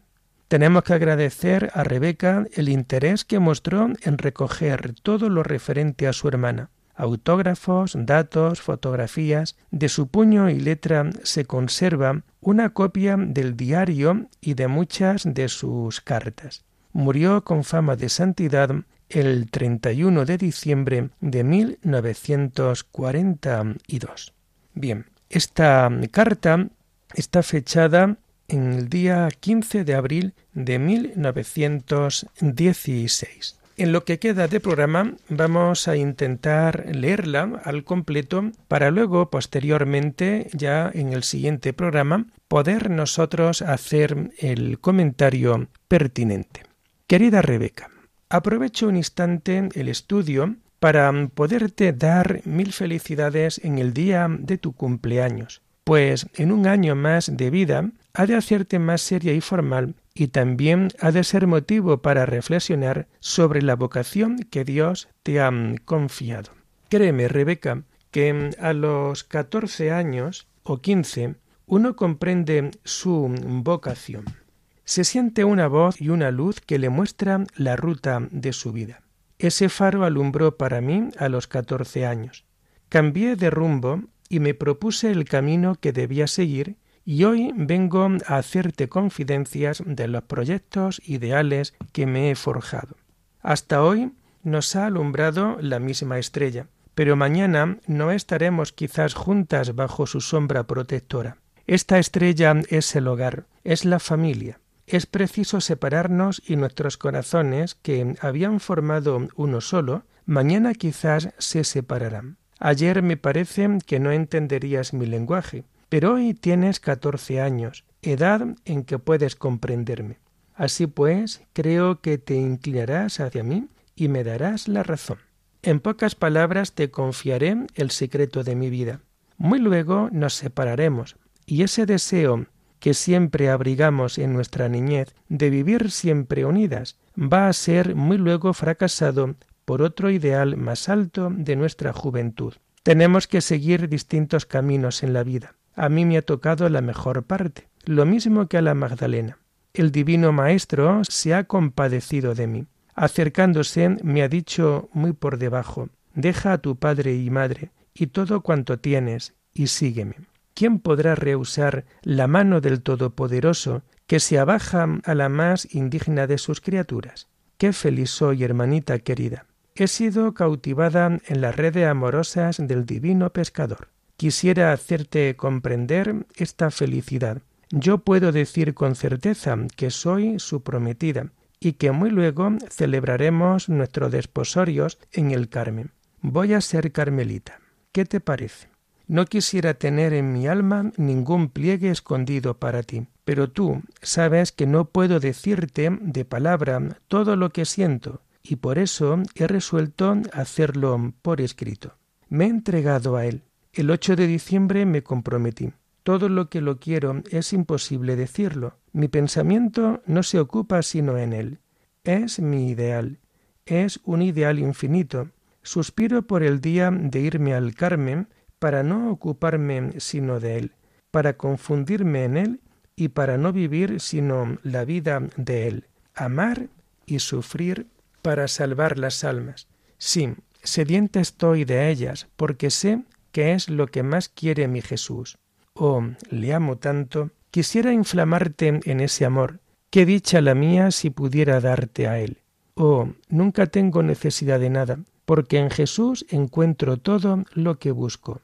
Tenemos 0.47 0.83
que 0.83 0.93
agradecer 0.93 1.71
a 1.73 1.83
Rebeca 1.83 2.45
el 2.53 2.69
interés 2.69 3.25
que 3.25 3.39
mostró 3.39 3.89
en 4.03 4.19
recoger 4.19 4.93
todo 5.01 5.29
lo 5.29 5.41
referente 5.41 6.07
a 6.07 6.13
su 6.13 6.27
hermana. 6.27 6.69
Autógrafos, 6.93 7.97
datos, 7.97 8.61
fotografías, 8.61 9.55
de 9.71 9.89
su 9.89 10.09
puño 10.09 10.47
y 10.47 10.59
letra 10.59 11.09
se 11.23 11.45
conserva 11.45 12.21
una 12.39 12.69
copia 12.69 13.17
del 13.17 13.57
diario 13.57 14.27
y 14.41 14.53
de 14.53 14.67
muchas 14.67 15.23
de 15.25 15.49
sus 15.49 15.99
cartas 15.99 16.63
murió 16.93 17.43
con 17.43 17.63
fama 17.63 17.95
de 17.95 18.09
santidad 18.09 18.71
el 19.09 19.51
31 19.51 20.25
de 20.25 20.37
diciembre 20.37 21.09
de 21.19 21.43
1942. 21.43 24.33
Bien, 24.73 25.05
esta 25.29 25.91
carta 26.11 26.67
está 27.13 27.43
fechada 27.43 28.17
en 28.47 28.73
el 28.73 28.89
día 28.89 29.29
15 29.39 29.83
de 29.83 29.93
abril 29.95 30.33
de 30.53 30.79
1916. 30.79 33.59
En 33.75 33.91
lo 33.91 34.05
que 34.05 34.19
queda 34.19 34.47
de 34.47 34.59
programa 34.59 35.15
vamos 35.29 35.87
a 35.87 35.95
intentar 35.95 36.85
leerla 36.93 37.59
al 37.63 37.83
completo 37.83 38.51
para 38.67 38.91
luego, 38.91 39.31
posteriormente, 39.31 40.47
ya 40.53 40.91
en 40.93 41.11
el 41.11 41.23
siguiente 41.23 41.73
programa, 41.73 42.27
poder 42.47 42.91
nosotros 42.91 43.63
hacer 43.63 44.31
el 44.37 44.77
comentario 44.79 45.69
pertinente. 45.87 46.72
Querida 47.05 47.41
Rebeca, 47.41 47.89
aprovecho 48.29 48.87
un 48.87 48.95
instante 48.95 49.67
el 49.75 49.89
estudio 49.89 50.55
para 50.79 51.11
poderte 51.35 51.91
dar 51.91 52.41
mil 52.45 52.71
felicidades 52.71 53.59
en 53.63 53.77
el 53.77 53.93
día 53.93 54.27
de 54.29 54.57
tu 54.57 54.71
cumpleaños, 54.71 55.61
pues 55.83 56.27
en 56.35 56.53
un 56.53 56.65
año 56.65 56.95
más 56.95 57.35
de 57.35 57.49
vida 57.49 57.91
ha 58.13 58.25
de 58.25 58.35
hacerte 58.35 58.79
más 58.79 59.01
seria 59.01 59.33
y 59.33 59.41
formal 59.41 59.95
y 60.13 60.27
también 60.27 60.89
ha 61.01 61.11
de 61.11 61.25
ser 61.25 61.45
motivo 61.45 62.01
para 62.01 62.25
reflexionar 62.25 63.07
sobre 63.19 63.61
la 63.61 63.75
vocación 63.75 64.37
que 64.49 64.63
Dios 64.63 65.09
te 65.23 65.41
ha 65.41 65.51
confiado. 65.83 66.51
Créeme, 66.87 67.27
Rebeca, 67.27 67.83
que 68.11 68.51
a 68.59 68.71
los 68.71 69.25
catorce 69.25 69.91
años 69.91 70.47
o 70.63 70.77
quince 70.77 71.35
uno 71.65 71.97
comprende 71.97 72.71
su 72.83 73.33
vocación 73.45 74.42
se 74.85 75.03
siente 75.03 75.45
una 75.45 75.67
voz 75.67 76.01
y 76.01 76.09
una 76.09 76.31
luz 76.31 76.59
que 76.59 76.77
le 76.77 76.89
muestra 76.89 77.45
la 77.55 77.75
ruta 77.75 78.27
de 78.31 78.53
su 78.53 78.71
vida. 78.73 79.01
Ese 79.39 79.69
faro 79.69 80.03
alumbró 80.03 80.57
para 80.57 80.81
mí 80.81 81.09
a 81.17 81.29
los 81.29 81.47
catorce 81.47 82.05
años. 82.05 82.45
Cambié 82.89 83.35
de 83.35 83.49
rumbo 83.49 84.03
y 84.29 84.39
me 84.39 84.53
propuse 84.53 85.11
el 85.11 85.25
camino 85.25 85.75
que 85.75 85.93
debía 85.93 86.27
seguir 86.27 86.77
y 87.05 87.23
hoy 87.23 87.51
vengo 87.55 88.07
a 88.25 88.37
hacerte 88.37 88.87
confidencias 88.87 89.83
de 89.85 90.07
los 90.07 90.23
proyectos 90.23 91.01
ideales 91.05 91.73
que 91.91 92.05
me 92.05 92.31
he 92.31 92.35
forjado. 92.35 92.95
Hasta 93.41 93.83
hoy 93.83 94.11
nos 94.43 94.75
ha 94.75 94.85
alumbrado 94.85 95.57
la 95.59 95.79
misma 95.79 96.19
estrella, 96.19 96.67
pero 96.95 97.15
mañana 97.15 97.79
no 97.87 98.11
estaremos 98.11 98.71
quizás 98.71 99.13
juntas 99.13 99.75
bajo 99.75 100.05
su 100.05 100.21
sombra 100.21 100.63
protectora. 100.63 101.37
Esta 101.65 101.97
estrella 101.97 102.55
es 102.69 102.95
el 102.95 103.07
hogar, 103.07 103.45
es 103.63 103.85
la 103.85 103.99
familia 103.99 104.59
es 104.87 105.05
preciso 105.05 105.61
separarnos 105.61 106.41
y 106.45 106.55
nuestros 106.55 106.97
corazones, 106.97 107.75
que 107.75 108.15
habían 108.21 108.59
formado 108.59 109.27
uno 109.35 109.61
solo, 109.61 110.03
mañana 110.25 110.73
quizás 110.73 111.29
se 111.37 111.63
separarán. 111.63 112.37
Ayer 112.59 113.01
me 113.01 113.17
parece 113.17 113.77
que 113.85 113.99
no 113.99 114.11
entenderías 114.11 114.93
mi 114.93 115.05
lenguaje, 115.05 115.63
pero 115.89 116.13
hoy 116.13 116.33
tienes 116.33 116.79
catorce 116.79 117.41
años, 117.41 117.85
edad 118.01 118.55
en 118.65 118.83
que 118.83 118.99
puedes 118.99 119.35
comprenderme. 119.35 120.19
Así 120.55 120.87
pues, 120.87 121.41
creo 121.53 122.01
que 122.01 122.17
te 122.17 122.35
inclinarás 122.35 123.19
hacia 123.19 123.43
mí 123.43 123.67
y 123.95 124.07
me 124.07 124.23
darás 124.23 124.67
la 124.67 124.83
razón. 124.83 125.19
En 125.61 125.79
pocas 125.79 126.15
palabras 126.15 126.73
te 126.73 126.91
confiaré 126.91 127.67
el 127.75 127.91
secreto 127.91 128.43
de 128.43 128.55
mi 128.55 128.69
vida. 128.69 129.01
Muy 129.37 129.59
luego 129.59 130.09
nos 130.11 130.35
separaremos, 130.35 131.15
y 131.45 131.63
ese 131.63 131.85
deseo 131.85 132.47
que 132.83 132.93
siempre 132.93 133.49
abrigamos 133.49 134.17
en 134.17 134.33
nuestra 134.33 134.67
niñez, 134.67 135.15
de 135.29 135.49
vivir 135.49 135.89
siempre 135.89 136.43
unidas, 136.43 136.97
va 137.17 137.47
a 137.47 137.53
ser 137.53 137.95
muy 137.95 138.17
luego 138.17 138.53
fracasado 138.53 139.35
por 139.63 139.81
otro 139.81 140.09
ideal 140.09 140.57
más 140.57 140.89
alto 140.89 141.31
de 141.33 141.55
nuestra 141.55 141.93
juventud. 141.93 142.55
Tenemos 142.83 143.25
que 143.25 143.39
seguir 143.39 143.87
distintos 143.87 144.45
caminos 144.45 145.01
en 145.01 145.13
la 145.13 145.23
vida. 145.23 145.55
A 145.75 145.87
mí 145.87 146.03
me 146.03 146.17
ha 146.17 146.23
tocado 146.23 146.67
la 146.67 146.81
mejor 146.81 147.23
parte, 147.23 147.69
lo 147.85 148.05
mismo 148.05 148.47
que 148.47 148.57
a 148.57 148.61
la 148.61 148.73
Magdalena. 148.73 149.37
El 149.73 149.93
divino 149.93 150.33
Maestro 150.33 151.03
se 151.07 151.33
ha 151.33 151.45
compadecido 151.45 152.35
de 152.35 152.47
mí. 152.47 152.65
Acercándose 152.95 153.95
me 154.03 154.23
ha 154.23 154.27
dicho 154.27 154.89
muy 154.91 155.13
por 155.13 155.37
debajo, 155.37 155.87
deja 156.15 156.51
a 156.51 156.57
tu 156.57 156.75
padre 156.75 157.15
y 157.15 157.29
madre 157.29 157.71
y 157.93 158.07
todo 158.07 158.41
cuanto 158.41 158.77
tienes 158.77 159.35
y 159.53 159.67
sígueme. 159.67 160.17
¿Quién 160.53 160.79
podrá 160.79 161.15
rehusar 161.15 161.85
la 162.03 162.27
mano 162.27 162.61
del 162.61 162.81
Todopoderoso 162.81 163.83
que 164.07 164.19
se 164.19 164.37
abaja 164.37 164.87
a 165.03 165.15
la 165.15 165.29
más 165.29 165.73
indigna 165.73 166.27
de 166.27 166.37
sus 166.37 166.61
criaturas? 166.61 167.27
Qué 167.57 167.73
feliz 167.73 168.11
soy, 168.11 168.43
hermanita 168.43 168.99
querida. 168.99 169.45
He 169.75 169.87
sido 169.87 170.33
cautivada 170.33 171.19
en 171.25 171.41
las 171.41 171.55
redes 171.55 171.87
amorosas 171.87 172.57
del 172.59 172.85
divino 172.85 173.31
pescador. 173.31 173.89
Quisiera 174.17 174.71
hacerte 174.71 175.35
comprender 175.35 176.27
esta 176.35 176.69
felicidad. 176.69 177.41
Yo 177.71 177.99
puedo 177.99 178.31
decir 178.31 178.75
con 178.75 178.95
certeza 178.95 179.57
que 179.75 179.89
soy 179.89 180.37
su 180.37 180.61
prometida 180.61 181.31
y 181.59 181.73
que 181.73 181.91
muy 181.91 182.11
luego 182.11 182.51
celebraremos 182.69 183.69
nuestros 183.69 184.11
desposorios 184.11 184.99
en 185.11 185.31
el 185.31 185.49
Carmen. 185.49 185.91
Voy 186.21 186.53
a 186.53 186.61
ser 186.61 186.91
carmelita. 186.91 187.59
¿Qué 187.91 188.05
te 188.05 188.19
parece? 188.19 188.72
No 189.07 189.25
quisiera 189.25 189.73
tener 189.73 190.13
en 190.13 190.31
mi 190.31 190.47
alma 190.47 190.91
ningún 190.97 191.49
pliegue 191.49 191.89
escondido 191.89 192.57
para 192.57 192.83
ti, 192.83 193.07
pero 193.25 193.49
tú 193.49 193.81
sabes 194.01 194.51
que 194.51 194.65
no 194.65 194.85
puedo 194.85 195.19
decirte 195.19 195.89
de 196.01 196.25
palabra 196.25 196.97
todo 197.07 197.35
lo 197.35 197.49
que 197.49 197.65
siento, 197.65 198.21
y 198.41 198.57
por 198.57 198.77
eso 198.77 199.21
he 199.35 199.47
resuelto 199.47 200.17
hacerlo 200.31 201.13
por 201.21 201.41
escrito. 201.41 201.95
Me 202.29 202.45
he 202.45 202.49
entregado 202.49 203.15
a 203.15 203.25
él. 203.25 203.43
El 203.73 203.91
8 203.91 204.15
de 204.15 204.27
diciembre 204.27 204.85
me 204.85 205.03
comprometí. 205.03 205.71
Todo 206.03 206.29
lo 206.29 206.49
que 206.49 206.61
lo 206.61 206.79
quiero 206.79 207.23
es 207.31 207.53
imposible 207.53 208.15
decirlo. 208.15 208.75
Mi 208.91 209.07
pensamiento 209.07 210.01
no 210.05 210.23
se 210.23 210.39
ocupa 210.39 210.81
sino 210.81 211.17
en 211.17 211.33
él. 211.33 211.59
Es 212.03 212.39
mi 212.39 212.69
ideal. 212.69 213.19
Es 213.65 213.99
un 214.03 214.21
ideal 214.21 214.59
infinito. 214.59 215.29
Suspiro 215.61 216.23
por 216.23 216.43
el 216.43 216.59
día 216.59 216.91
de 216.91 217.21
irme 217.21 217.53
al 217.53 217.73
Carmen 217.73 218.27
para 218.63 218.81
no 218.81 219.11
ocuparme 219.11 219.99
sino 219.99 220.39
de 220.39 220.55
él, 220.57 220.71
para 221.11 221.33
confundirme 221.33 222.23
en 222.23 222.37
él 222.37 222.61
y 222.95 223.09
para 223.09 223.37
no 223.37 223.51
vivir 223.51 223.99
sino 223.99 224.57
la 224.63 224.85
vida 224.85 225.19
de 225.35 225.67
él, 225.67 225.87
amar 226.15 226.69
y 227.05 227.19
sufrir 227.19 227.87
para 228.21 228.47
salvar 228.47 228.97
las 228.97 229.25
almas. 229.25 229.67
Sí, 229.97 230.33
sedienta 230.63 231.19
estoy 231.19 231.65
de 231.65 231.89
ellas, 231.89 232.29
porque 232.37 232.69
sé 232.69 233.03
que 233.33 233.51
es 233.51 233.67
lo 233.67 233.87
que 233.87 234.01
más 234.01 234.29
quiere 234.29 234.69
mi 234.69 234.81
Jesús. 234.81 235.37
Oh, 235.73 236.01
le 236.29 236.53
amo 236.53 236.77
tanto, 236.77 237.31
quisiera 237.51 237.91
inflamarte 237.91 238.79
en 238.85 239.01
ese 239.01 239.25
amor. 239.25 239.59
Qué 239.89 240.05
dicha 240.05 240.39
la 240.39 240.55
mía 240.55 240.91
si 240.91 241.09
pudiera 241.09 241.59
darte 241.59 242.07
a 242.07 242.17
él. 242.17 242.37
Oh, 242.75 243.09
nunca 243.27 243.65
tengo 243.67 244.03
necesidad 244.03 244.61
de 244.61 244.69
nada, 244.69 244.99
porque 245.25 245.57
en 245.57 245.69
Jesús 245.69 246.25
encuentro 246.29 246.95
todo 246.95 247.43
lo 247.55 247.77
que 247.77 247.91
busco. 247.91 248.39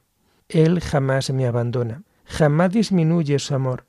Él 0.49 0.81
jamás 0.81 1.31
me 1.31 1.45
abandona, 1.45 2.01
jamás 2.25 2.71
disminuye 2.71 3.37
su 3.37 3.53
amor. 3.53 3.85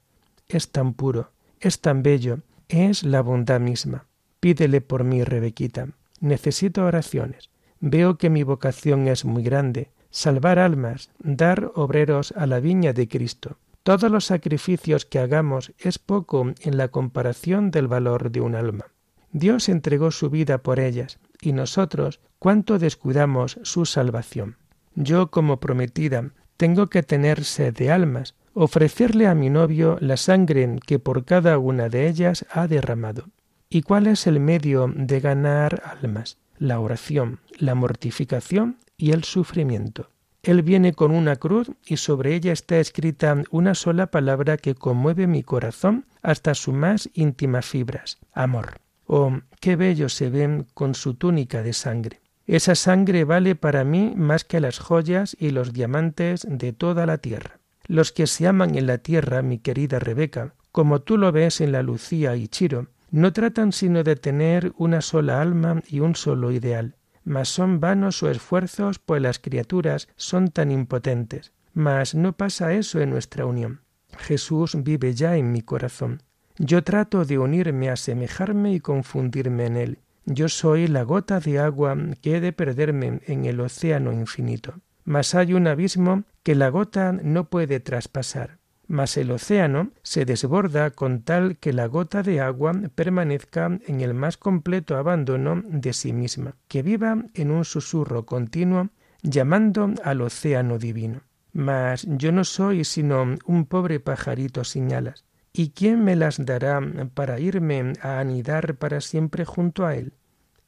Es 0.47 0.71
tan 0.71 0.93
puro, 0.93 1.31
es 1.59 1.81
tan 1.81 2.03
bello, 2.03 2.41
es 2.69 3.03
la 3.03 3.23
bondad 3.23 3.61
misma. 3.61 4.07
Pídele 4.41 4.83
por 4.83 5.05
mí, 5.05 5.25
Rebequita. 5.25 5.89
Necesito 6.21 6.85
oraciones. 6.85 7.51
Veo 7.81 8.19
que 8.19 8.29
mi 8.29 8.43
vocación 8.43 9.09
es 9.09 9.25
muy 9.25 9.43
grande, 9.43 9.91
salvar 10.11 10.59
almas, 10.59 11.11
dar 11.19 11.73
obreros 11.75 12.33
a 12.37 12.47
la 12.47 12.61
viña 12.61 12.93
de 12.93 13.09
Cristo. 13.09 13.57
Todos 13.83 14.11
los 14.11 14.27
sacrificios 14.27 15.07
que 15.07 15.19
hagamos 15.19 15.73
es 15.79 15.99
poco 15.99 16.53
en 16.61 16.77
la 16.77 16.89
comparación 16.89 17.71
del 17.71 17.89
valor 17.89 18.31
de 18.31 18.43
un 18.43 18.55
alma. 18.55 18.87
Dios 19.33 19.71
entregó 19.71 20.11
su 20.11 20.29
vida 20.29 20.59
por 20.59 20.79
ellas, 20.79 21.19
y 21.41 21.53
nosotros 21.53 22.21
cuánto 22.39 22.79
descuidamos 22.79 23.59
su 23.63 23.87
salvación. 23.87 24.59
Yo, 24.95 25.31
como 25.31 25.61
prometida, 25.61 26.33
tengo 26.61 26.89
que 26.89 27.03
tener 27.03 27.45
sed 27.45 27.75
de 27.75 27.91
almas, 27.91 28.35
ofrecerle 28.53 29.27
a 29.27 29.35
mi 29.35 29.49
novio 29.49 29.97
la 29.99 30.19
sangre 30.19 30.77
que 30.87 30.99
por 30.99 31.25
cada 31.25 31.57
una 31.57 31.89
de 31.89 32.07
ellas 32.07 32.45
ha 32.51 32.69
derramado. 32.69 33.31
¿Y 33.71 33.81
cuál 33.81 34.07
es 34.07 34.27
el 34.27 34.41
medio 34.41 34.93
de 34.95 35.21
ganar 35.21 35.83
almas? 35.83 36.37
La 36.59 36.79
oración, 36.79 37.41
la 37.57 37.75
mortificación 37.75 38.77
y 38.99 39.13
el 39.13 39.25
sufrimiento. 39.25 40.11
Él 40.43 40.61
viene 40.61 40.93
con 40.93 41.13
una 41.13 41.37
cruz 41.37 41.71
y 41.87 41.97
sobre 41.97 42.35
ella 42.35 42.53
está 42.53 42.79
escrita 42.79 43.43
una 43.51 43.75
sola 43.75 44.09
palabra 44.09 44.59
que 44.59 44.75
conmueve 44.75 45.27
mi 45.27 45.43
corazón 45.43 46.05
hasta 46.21 46.53
sus 46.53 46.75
más 46.75 47.09
íntimas 47.15 47.65
fibras, 47.65 48.19
amor. 48.35 48.83
Oh, 49.07 49.33
qué 49.61 49.77
bello 49.77 50.11
se 50.11 50.29
ven 50.29 50.67
con 50.75 50.95
su 50.95 51.15
túnica 51.15 51.63
de 51.63 51.73
sangre. 51.73 52.20
Esa 52.51 52.75
sangre 52.75 53.23
vale 53.23 53.55
para 53.55 53.85
mí 53.85 54.13
más 54.17 54.43
que 54.43 54.59
las 54.59 54.81
joyas 54.81 55.37
y 55.39 55.51
los 55.51 55.73
diamantes 55.73 56.45
de 56.51 56.73
toda 56.73 57.07
la 57.07 57.19
tierra. 57.19 57.61
Los 57.87 58.11
que 58.11 58.27
se 58.27 58.49
aman 58.49 58.77
en 58.77 58.89
la 58.89 58.99
tierra, 58.99 59.41
mi 59.41 59.59
querida 59.59 60.01
Rebeca, 60.01 60.55
como 60.73 61.01
tú 61.01 61.17
lo 61.17 61.31
ves 61.31 61.61
en 61.61 61.71
la 61.71 61.85
Lucía 61.85 62.35
y 62.35 62.49
Chiro, 62.49 62.89
no 63.13 63.33
tratan 63.33 63.71
sino 63.71 64.03
de 64.03 64.17
tener 64.17 64.73
una 64.79 65.01
sola 65.01 65.41
alma 65.41 65.81
y 65.87 66.01
un 66.01 66.17
solo 66.17 66.51
ideal, 66.51 66.97
mas 67.23 67.49
son 67.49 67.79
vanos 67.79 68.17
sus 68.17 68.31
esfuerzos, 68.31 68.99
pues 68.99 69.23
las 69.23 69.39
criaturas 69.39 70.09
son 70.17 70.49
tan 70.49 70.73
impotentes. 70.73 71.53
Mas 71.73 72.17
no 72.17 72.33
pasa 72.33 72.73
eso 72.73 72.99
en 73.01 73.11
nuestra 73.11 73.47
unión. 73.47 73.83
Jesús 74.19 74.77
vive 74.83 75.15
ya 75.15 75.37
en 75.37 75.53
mi 75.53 75.63
corazón. 75.63 76.25
Yo 76.59 76.83
trato 76.83 77.25
de 77.25 77.39
unirme, 77.39 77.91
asemejarme 77.91 78.73
y 78.75 78.81
confundirme 78.81 79.67
en 79.67 79.77
él. 79.77 79.99
Yo 80.33 80.49
soy 80.49 80.87
la 80.87 81.03
gota 81.03 81.41
de 81.41 81.59
agua 81.59 81.97
que 82.23 82.37
he 82.37 82.41
de 82.41 82.53
perderme 82.53 83.21
en 83.27 83.45
el 83.45 83.61
océano 83.61 84.13
infinito. 84.13 84.75
Mas 85.05 85.35
hay 85.35 85.55
un 85.55 85.67
abismo 85.67 86.25
que 86.43 86.55
la 86.55 86.69
gota 86.69 87.13
no 87.13 87.49
puede 87.51 87.81
traspasar 87.81 88.61
mas 88.91 89.17
el 89.17 89.31
océano 89.31 89.93
se 90.03 90.25
desborda 90.25 90.91
con 90.91 91.23
tal 91.23 91.59
que 91.59 91.73
la 91.73 91.87
gota 91.87 92.25
de 92.25 92.41
agua 92.41 92.73
permanezca 92.97 93.79
en 93.87 94.01
el 94.01 94.15
más 94.15 94.37
completo 94.37 94.97
abandono 94.97 95.63
de 95.65 95.93
sí 95.93 96.13
misma, 96.13 96.57
que 96.67 96.83
viva 96.83 97.25
en 97.35 97.53
un 97.53 97.65
susurro 97.65 98.27
continuo 98.27 98.89
llamando 99.23 99.95
al 100.03 100.21
océano 100.23 100.77
divino. 100.77 101.21
Mas 101.53 102.05
yo 102.09 102.33
no 102.33 102.43
soy 102.43 102.85
sino 102.85 103.37
un 103.45 103.67
pobre 103.67 104.01
pajarito 104.01 104.65
sin 104.65 104.93
alas. 104.93 105.25
¿Y 105.53 105.71
quién 105.71 106.03
me 106.03 106.17
las 106.17 106.45
dará 106.45 106.81
para 107.15 107.39
irme 107.39 107.93
a 108.03 108.19
anidar 108.19 108.75
para 108.75 109.01
siempre 109.01 109.45
junto 109.45 109.87
a 109.87 109.95
él? 109.95 110.15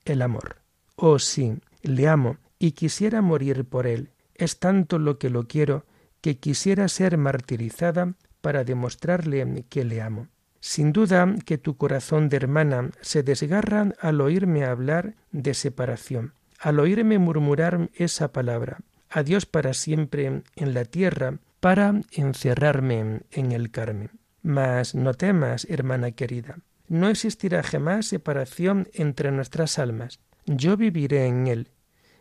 El 0.05 0.23
amor. 0.23 0.57
Oh 0.97 1.19
sí, 1.19 1.59
le 1.83 2.09
amo 2.09 2.39
y 2.59 2.73
quisiera 2.73 3.23
morir 3.23 3.65
por 3.65 3.87
él. 3.87 4.11
Es 4.35 4.59
tanto 4.59 4.99
lo 4.99 5.19
que 5.19 5.31
lo 5.31 5.47
quiero 5.47 5.85
que 6.21 6.39
quisiera 6.39 6.89
ser 6.89 7.19
martirizada 7.19 8.15
para 8.41 8.65
demostrarle 8.65 9.65
que 9.69 9.85
le 9.85 10.01
amo. 10.01 10.29
Sin 10.61 10.93
duda 10.93 11.35
que 11.45 11.59
tu 11.59 11.77
corazón 11.77 12.29
de 12.29 12.37
hermana 12.37 12.91
se 13.01 13.23
desgarra 13.25 13.93
al 14.01 14.21
oírme 14.21 14.65
hablar 14.65 15.17
de 15.33 15.55
separación, 15.55 16.35
al 16.61 16.79
oírme 16.79 17.19
murmurar 17.19 17.91
esa 17.95 18.33
palabra, 18.33 18.79
adiós 19.11 19.45
para 19.45 19.75
siempre 19.75 20.43
en 20.55 20.75
la 20.75 20.85
tierra, 20.85 21.39
para 21.59 22.01
encerrarme 22.13 23.23
en 23.33 23.53
el 23.53 23.73
Carmen. 23.73 24.11
Mas 24.43 24.95
no 24.95 25.15
temas, 25.15 25.67
hermana 25.69 26.13
querida, 26.13 26.59
no 26.93 27.09
existirá 27.09 27.63
jamás 27.63 28.07
separación 28.07 28.89
entre 28.93 29.33
nuestras 29.33 29.79
almas. 29.79 30.21
Yo 30.45 30.77
viviré 30.77 31.27
en 31.27 31.47
él. 31.47 31.69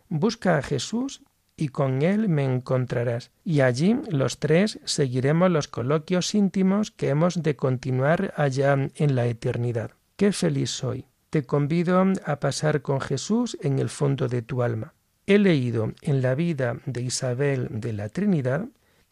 Busca 0.07 0.57
a 0.57 0.61
Jesús 0.61 1.23
y 1.57 1.67
con 1.67 2.01
él 2.01 2.29
me 2.29 2.45
encontrarás. 2.45 3.31
Y 3.43 3.61
allí 3.61 3.97
los 4.09 4.39
tres 4.39 4.79
seguiremos 4.85 5.51
los 5.51 5.67
coloquios 5.67 6.33
íntimos 6.33 6.89
que 6.89 7.09
hemos 7.09 7.43
de 7.43 7.55
continuar 7.57 8.33
allá 8.37 8.77
en 8.95 9.15
la 9.15 9.25
eternidad. 9.25 9.91
Qué 10.15 10.31
feliz 10.31 10.69
soy. 10.69 11.05
Te 11.29 11.43
convido 11.43 12.01
a 12.25 12.39
pasar 12.39 12.81
con 12.81 13.01
Jesús 13.01 13.57
en 13.61 13.77
el 13.79 13.89
fondo 13.89 14.29
de 14.29 14.41
tu 14.41 14.63
alma. 14.63 14.93
He 15.27 15.37
leído 15.37 15.93
en 16.01 16.21
la 16.21 16.33
vida 16.33 16.77
de 16.85 17.01
Isabel 17.01 17.67
de 17.71 17.93
la 17.93 18.07
Trinidad, 18.07 18.65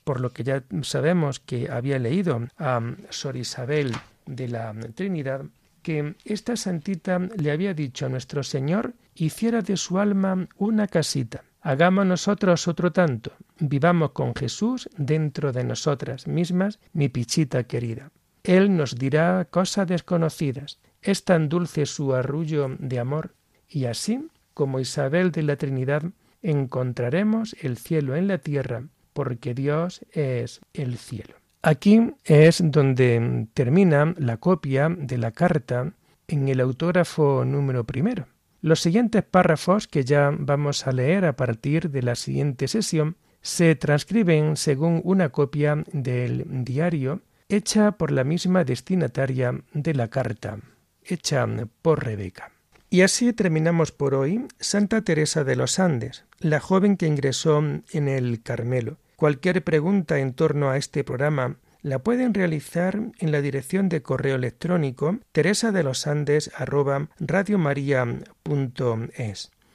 por 0.05 0.21
lo 0.21 0.31
que 0.31 0.43
ya 0.43 0.63
sabemos 0.83 1.39
que 1.39 1.69
había 1.69 1.99
leído 1.99 2.47
a 2.57 2.81
Sor 3.09 3.35
Isabel 3.35 3.93
de 4.29 4.47
la 4.47 4.73
Trinidad, 4.95 5.45
que 5.81 6.15
esta 6.25 6.55
santita 6.55 7.19
le 7.19 7.51
había 7.51 7.73
dicho 7.73 8.05
a 8.05 8.09
nuestro 8.09 8.43
Señor 8.43 8.93
hiciera 9.15 9.61
de 9.61 9.77
su 9.77 9.99
alma 9.99 10.47
una 10.57 10.87
casita 10.87 11.43
Hagamos 11.61 12.05
nosotros 12.05 12.69
otro 12.69 12.93
tanto, 12.93 13.33
vivamos 13.59 14.11
con 14.11 14.33
Jesús 14.33 14.89
dentro 14.97 15.51
de 15.51 15.65
nosotras 15.65 16.25
mismas, 16.25 16.79
mi 16.93 17.09
pichita 17.09 17.65
querida. 17.65 18.11
Él 18.43 18.75
nos 18.77 18.95
dirá 18.95 19.45
cosas 19.45 19.87
desconocidas. 19.87 20.79
Es 21.01 21.25
tan 21.25 21.49
dulce 21.49 21.85
su 21.85 22.13
arrullo 22.15 22.75
de 22.79 22.99
amor, 22.99 23.35
y 23.67 23.85
así, 23.85 24.27
como 24.53 24.79
Isabel 24.79 25.31
de 25.31 25.43
la 25.43 25.57
Trinidad, 25.57 26.03
encontraremos 26.41 27.55
el 27.59 27.77
cielo 27.77 28.15
en 28.15 28.29
la 28.29 28.37
tierra, 28.37 28.83
porque 29.11 29.53
Dios 29.53 30.05
es 30.11 30.61
el 30.73 30.97
cielo. 30.97 31.38
Aquí 31.61 32.13
es 32.23 32.61
donde 32.63 33.47
termina 33.53 34.13
la 34.17 34.37
copia 34.37 34.89
de 34.89 35.17
la 35.17 35.31
carta 35.31 35.93
en 36.27 36.47
el 36.47 36.61
autógrafo 36.61 37.43
número 37.43 37.83
primero. 37.83 38.27
Los 38.61 38.81
siguientes 38.81 39.23
párrafos 39.23 39.87
que 39.87 40.03
ya 40.03 40.31
vamos 40.37 40.87
a 40.87 40.91
leer 40.91 41.25
a 41.25 41.35
partir 41.35 41.89
de 41.91 42.01
la 42.01 42.15
siguiente 42.15 42.67
sesión 42.67 43.17
se 43.41 43.75
transcriben 43.75 44.57
según 44.57 45.01
una 45.03 45.29
copia 45.29 45.83
del 45.91 46.45
diario 46.63 47.21
hecha 47.49 47.93
por 47.93 48.11
la 48.11 48.23
misma 48.23 48.63
destinataria 48.63 49.61
de 49.73 49.93
la 49.93 50.07
carta, 50.09 50.59
hecha 51.03 51.47
por 51.81 52.05
Rebeca. 52.05 52.51
Y 52.89 53.01
así 53.01 53.33
terminamos 53.33 53.91
por 53.91 54.13
hoy 54.13 54.45
Santa 54.59 55.01
Teresa 55.01 55.43
de 55.43 55.55
los 55.55 55.79
Andes, 55.79 56.25
la 56.39 56.59
joven 56.59 56.97
que 56.97 57.07
ingresó 57.07 57.59
en 57.59 58.07
el 58.07 58.41
Carmelo. 58.43 58.97
Cualquier 59.19 59.65
pregunta 59.65 60.19
en 60.19 60.31
torno 60.31 60.69
a 60.69 60.77
este 60.77 61.03
programa 61.03 61.57
la 61.81 61.99
pueden 61.99 62.33
realizar 62.33 63.01
en 63.19 63.33
la 63.33 63.41
dirección 63.41 63.89
de 63.89 64.01
correo 64.01 64.37
electrónico 64.37 65.19
teresa 65.33 65.73
de 65.73 65.83
los 65.83 66.07
Andes 66.07 66.49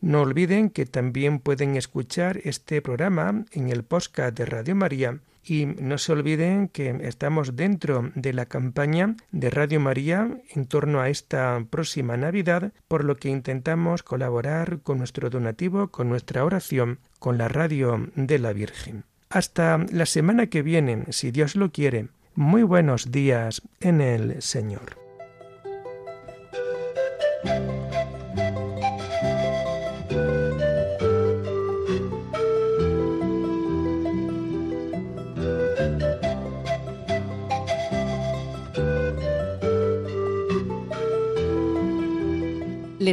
No 0.01 0.23
olviden 0.23 0.71
que 0.71 0.87
también 0.87 1.41
pueden 1.41 1.77
escuchar 1.77 2.41
este 2.45 2.81
programa 2.81 3.45
en 3.53 3.69
el 3.69 3.85
podcast 3.85 4.35
de 4.35 4.47
Radio 4.47 4.77
María 4.77 5.21
y 5.43 5.67
no 5.67 5.99
se 5.99 6.13
olviden 6.13 6.69
que 6.69 6.99
estamos 7.03 7.55
dentro 7.55 8.13
de 8.15 8.33
la 8.33 8.47
campaña 8.47 9.15
de 9.31 9.51
Radio 9.51 9.79
María 9.79 10.39
en 10.55 10.65
torno 10.65 11.03
a 11.03 11.11
esta 11.11 11.63
próxima 11.69 12.17
Navidad, 12.17 12.73
por 12.89 13.05
lo 13.05 13.17
que 13.17 13.29
intentamos 13.29 14.03
colaborar 14.03 14.81
con 14.81 14.97
nuestro 14.97 15.29
donativo, 15.29 15.89
con 15.89 16.09
nuestra 16.09 16.47
oración, 16.47 16.99
con 17.19 17.37
la 17.37 17.49
Radio 17.49 18.09
de 18.17 18.39
la 18.39 18.55
Virgen. 18.55 19.05
Hasta 19.35 19.85
la 19.91 20.07
semana 20.07 20.47
que 20.47 20.63
viene, 20.63 21.07
si 21.11 21.33
Dios 21.33 21.57
lo 21.57 21.73
quiere. 21.73 22.07
Muy 22.37 22.63
buenos 22.63 23.11
días 23.11 23.63
en 23.81 24.01
el 24.01 24.41
Señor. 24.41 25.04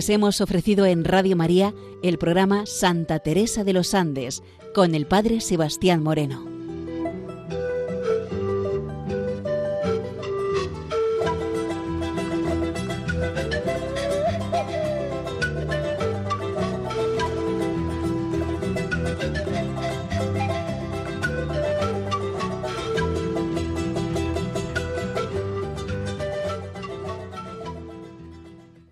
Les 0.02 0.10
hemos 0.10 0.42
ofrecido 0.42 0.88
en 0.88 1.06
Radio 1.06 1.36
María 1.36 1.76
el 2.02 2.18
programa 2.18 2.66
Santa 2.66 3.20
Teresa 3.20 3.64
de 3.64 3.74
los 3.74 3.94
Andes 3.94 4.42
con 4.74 4.96
el 4.96 5.06
Padre 5.06 5.42
Sebastián 5.42 6.02
Moreno. 6.02 6.51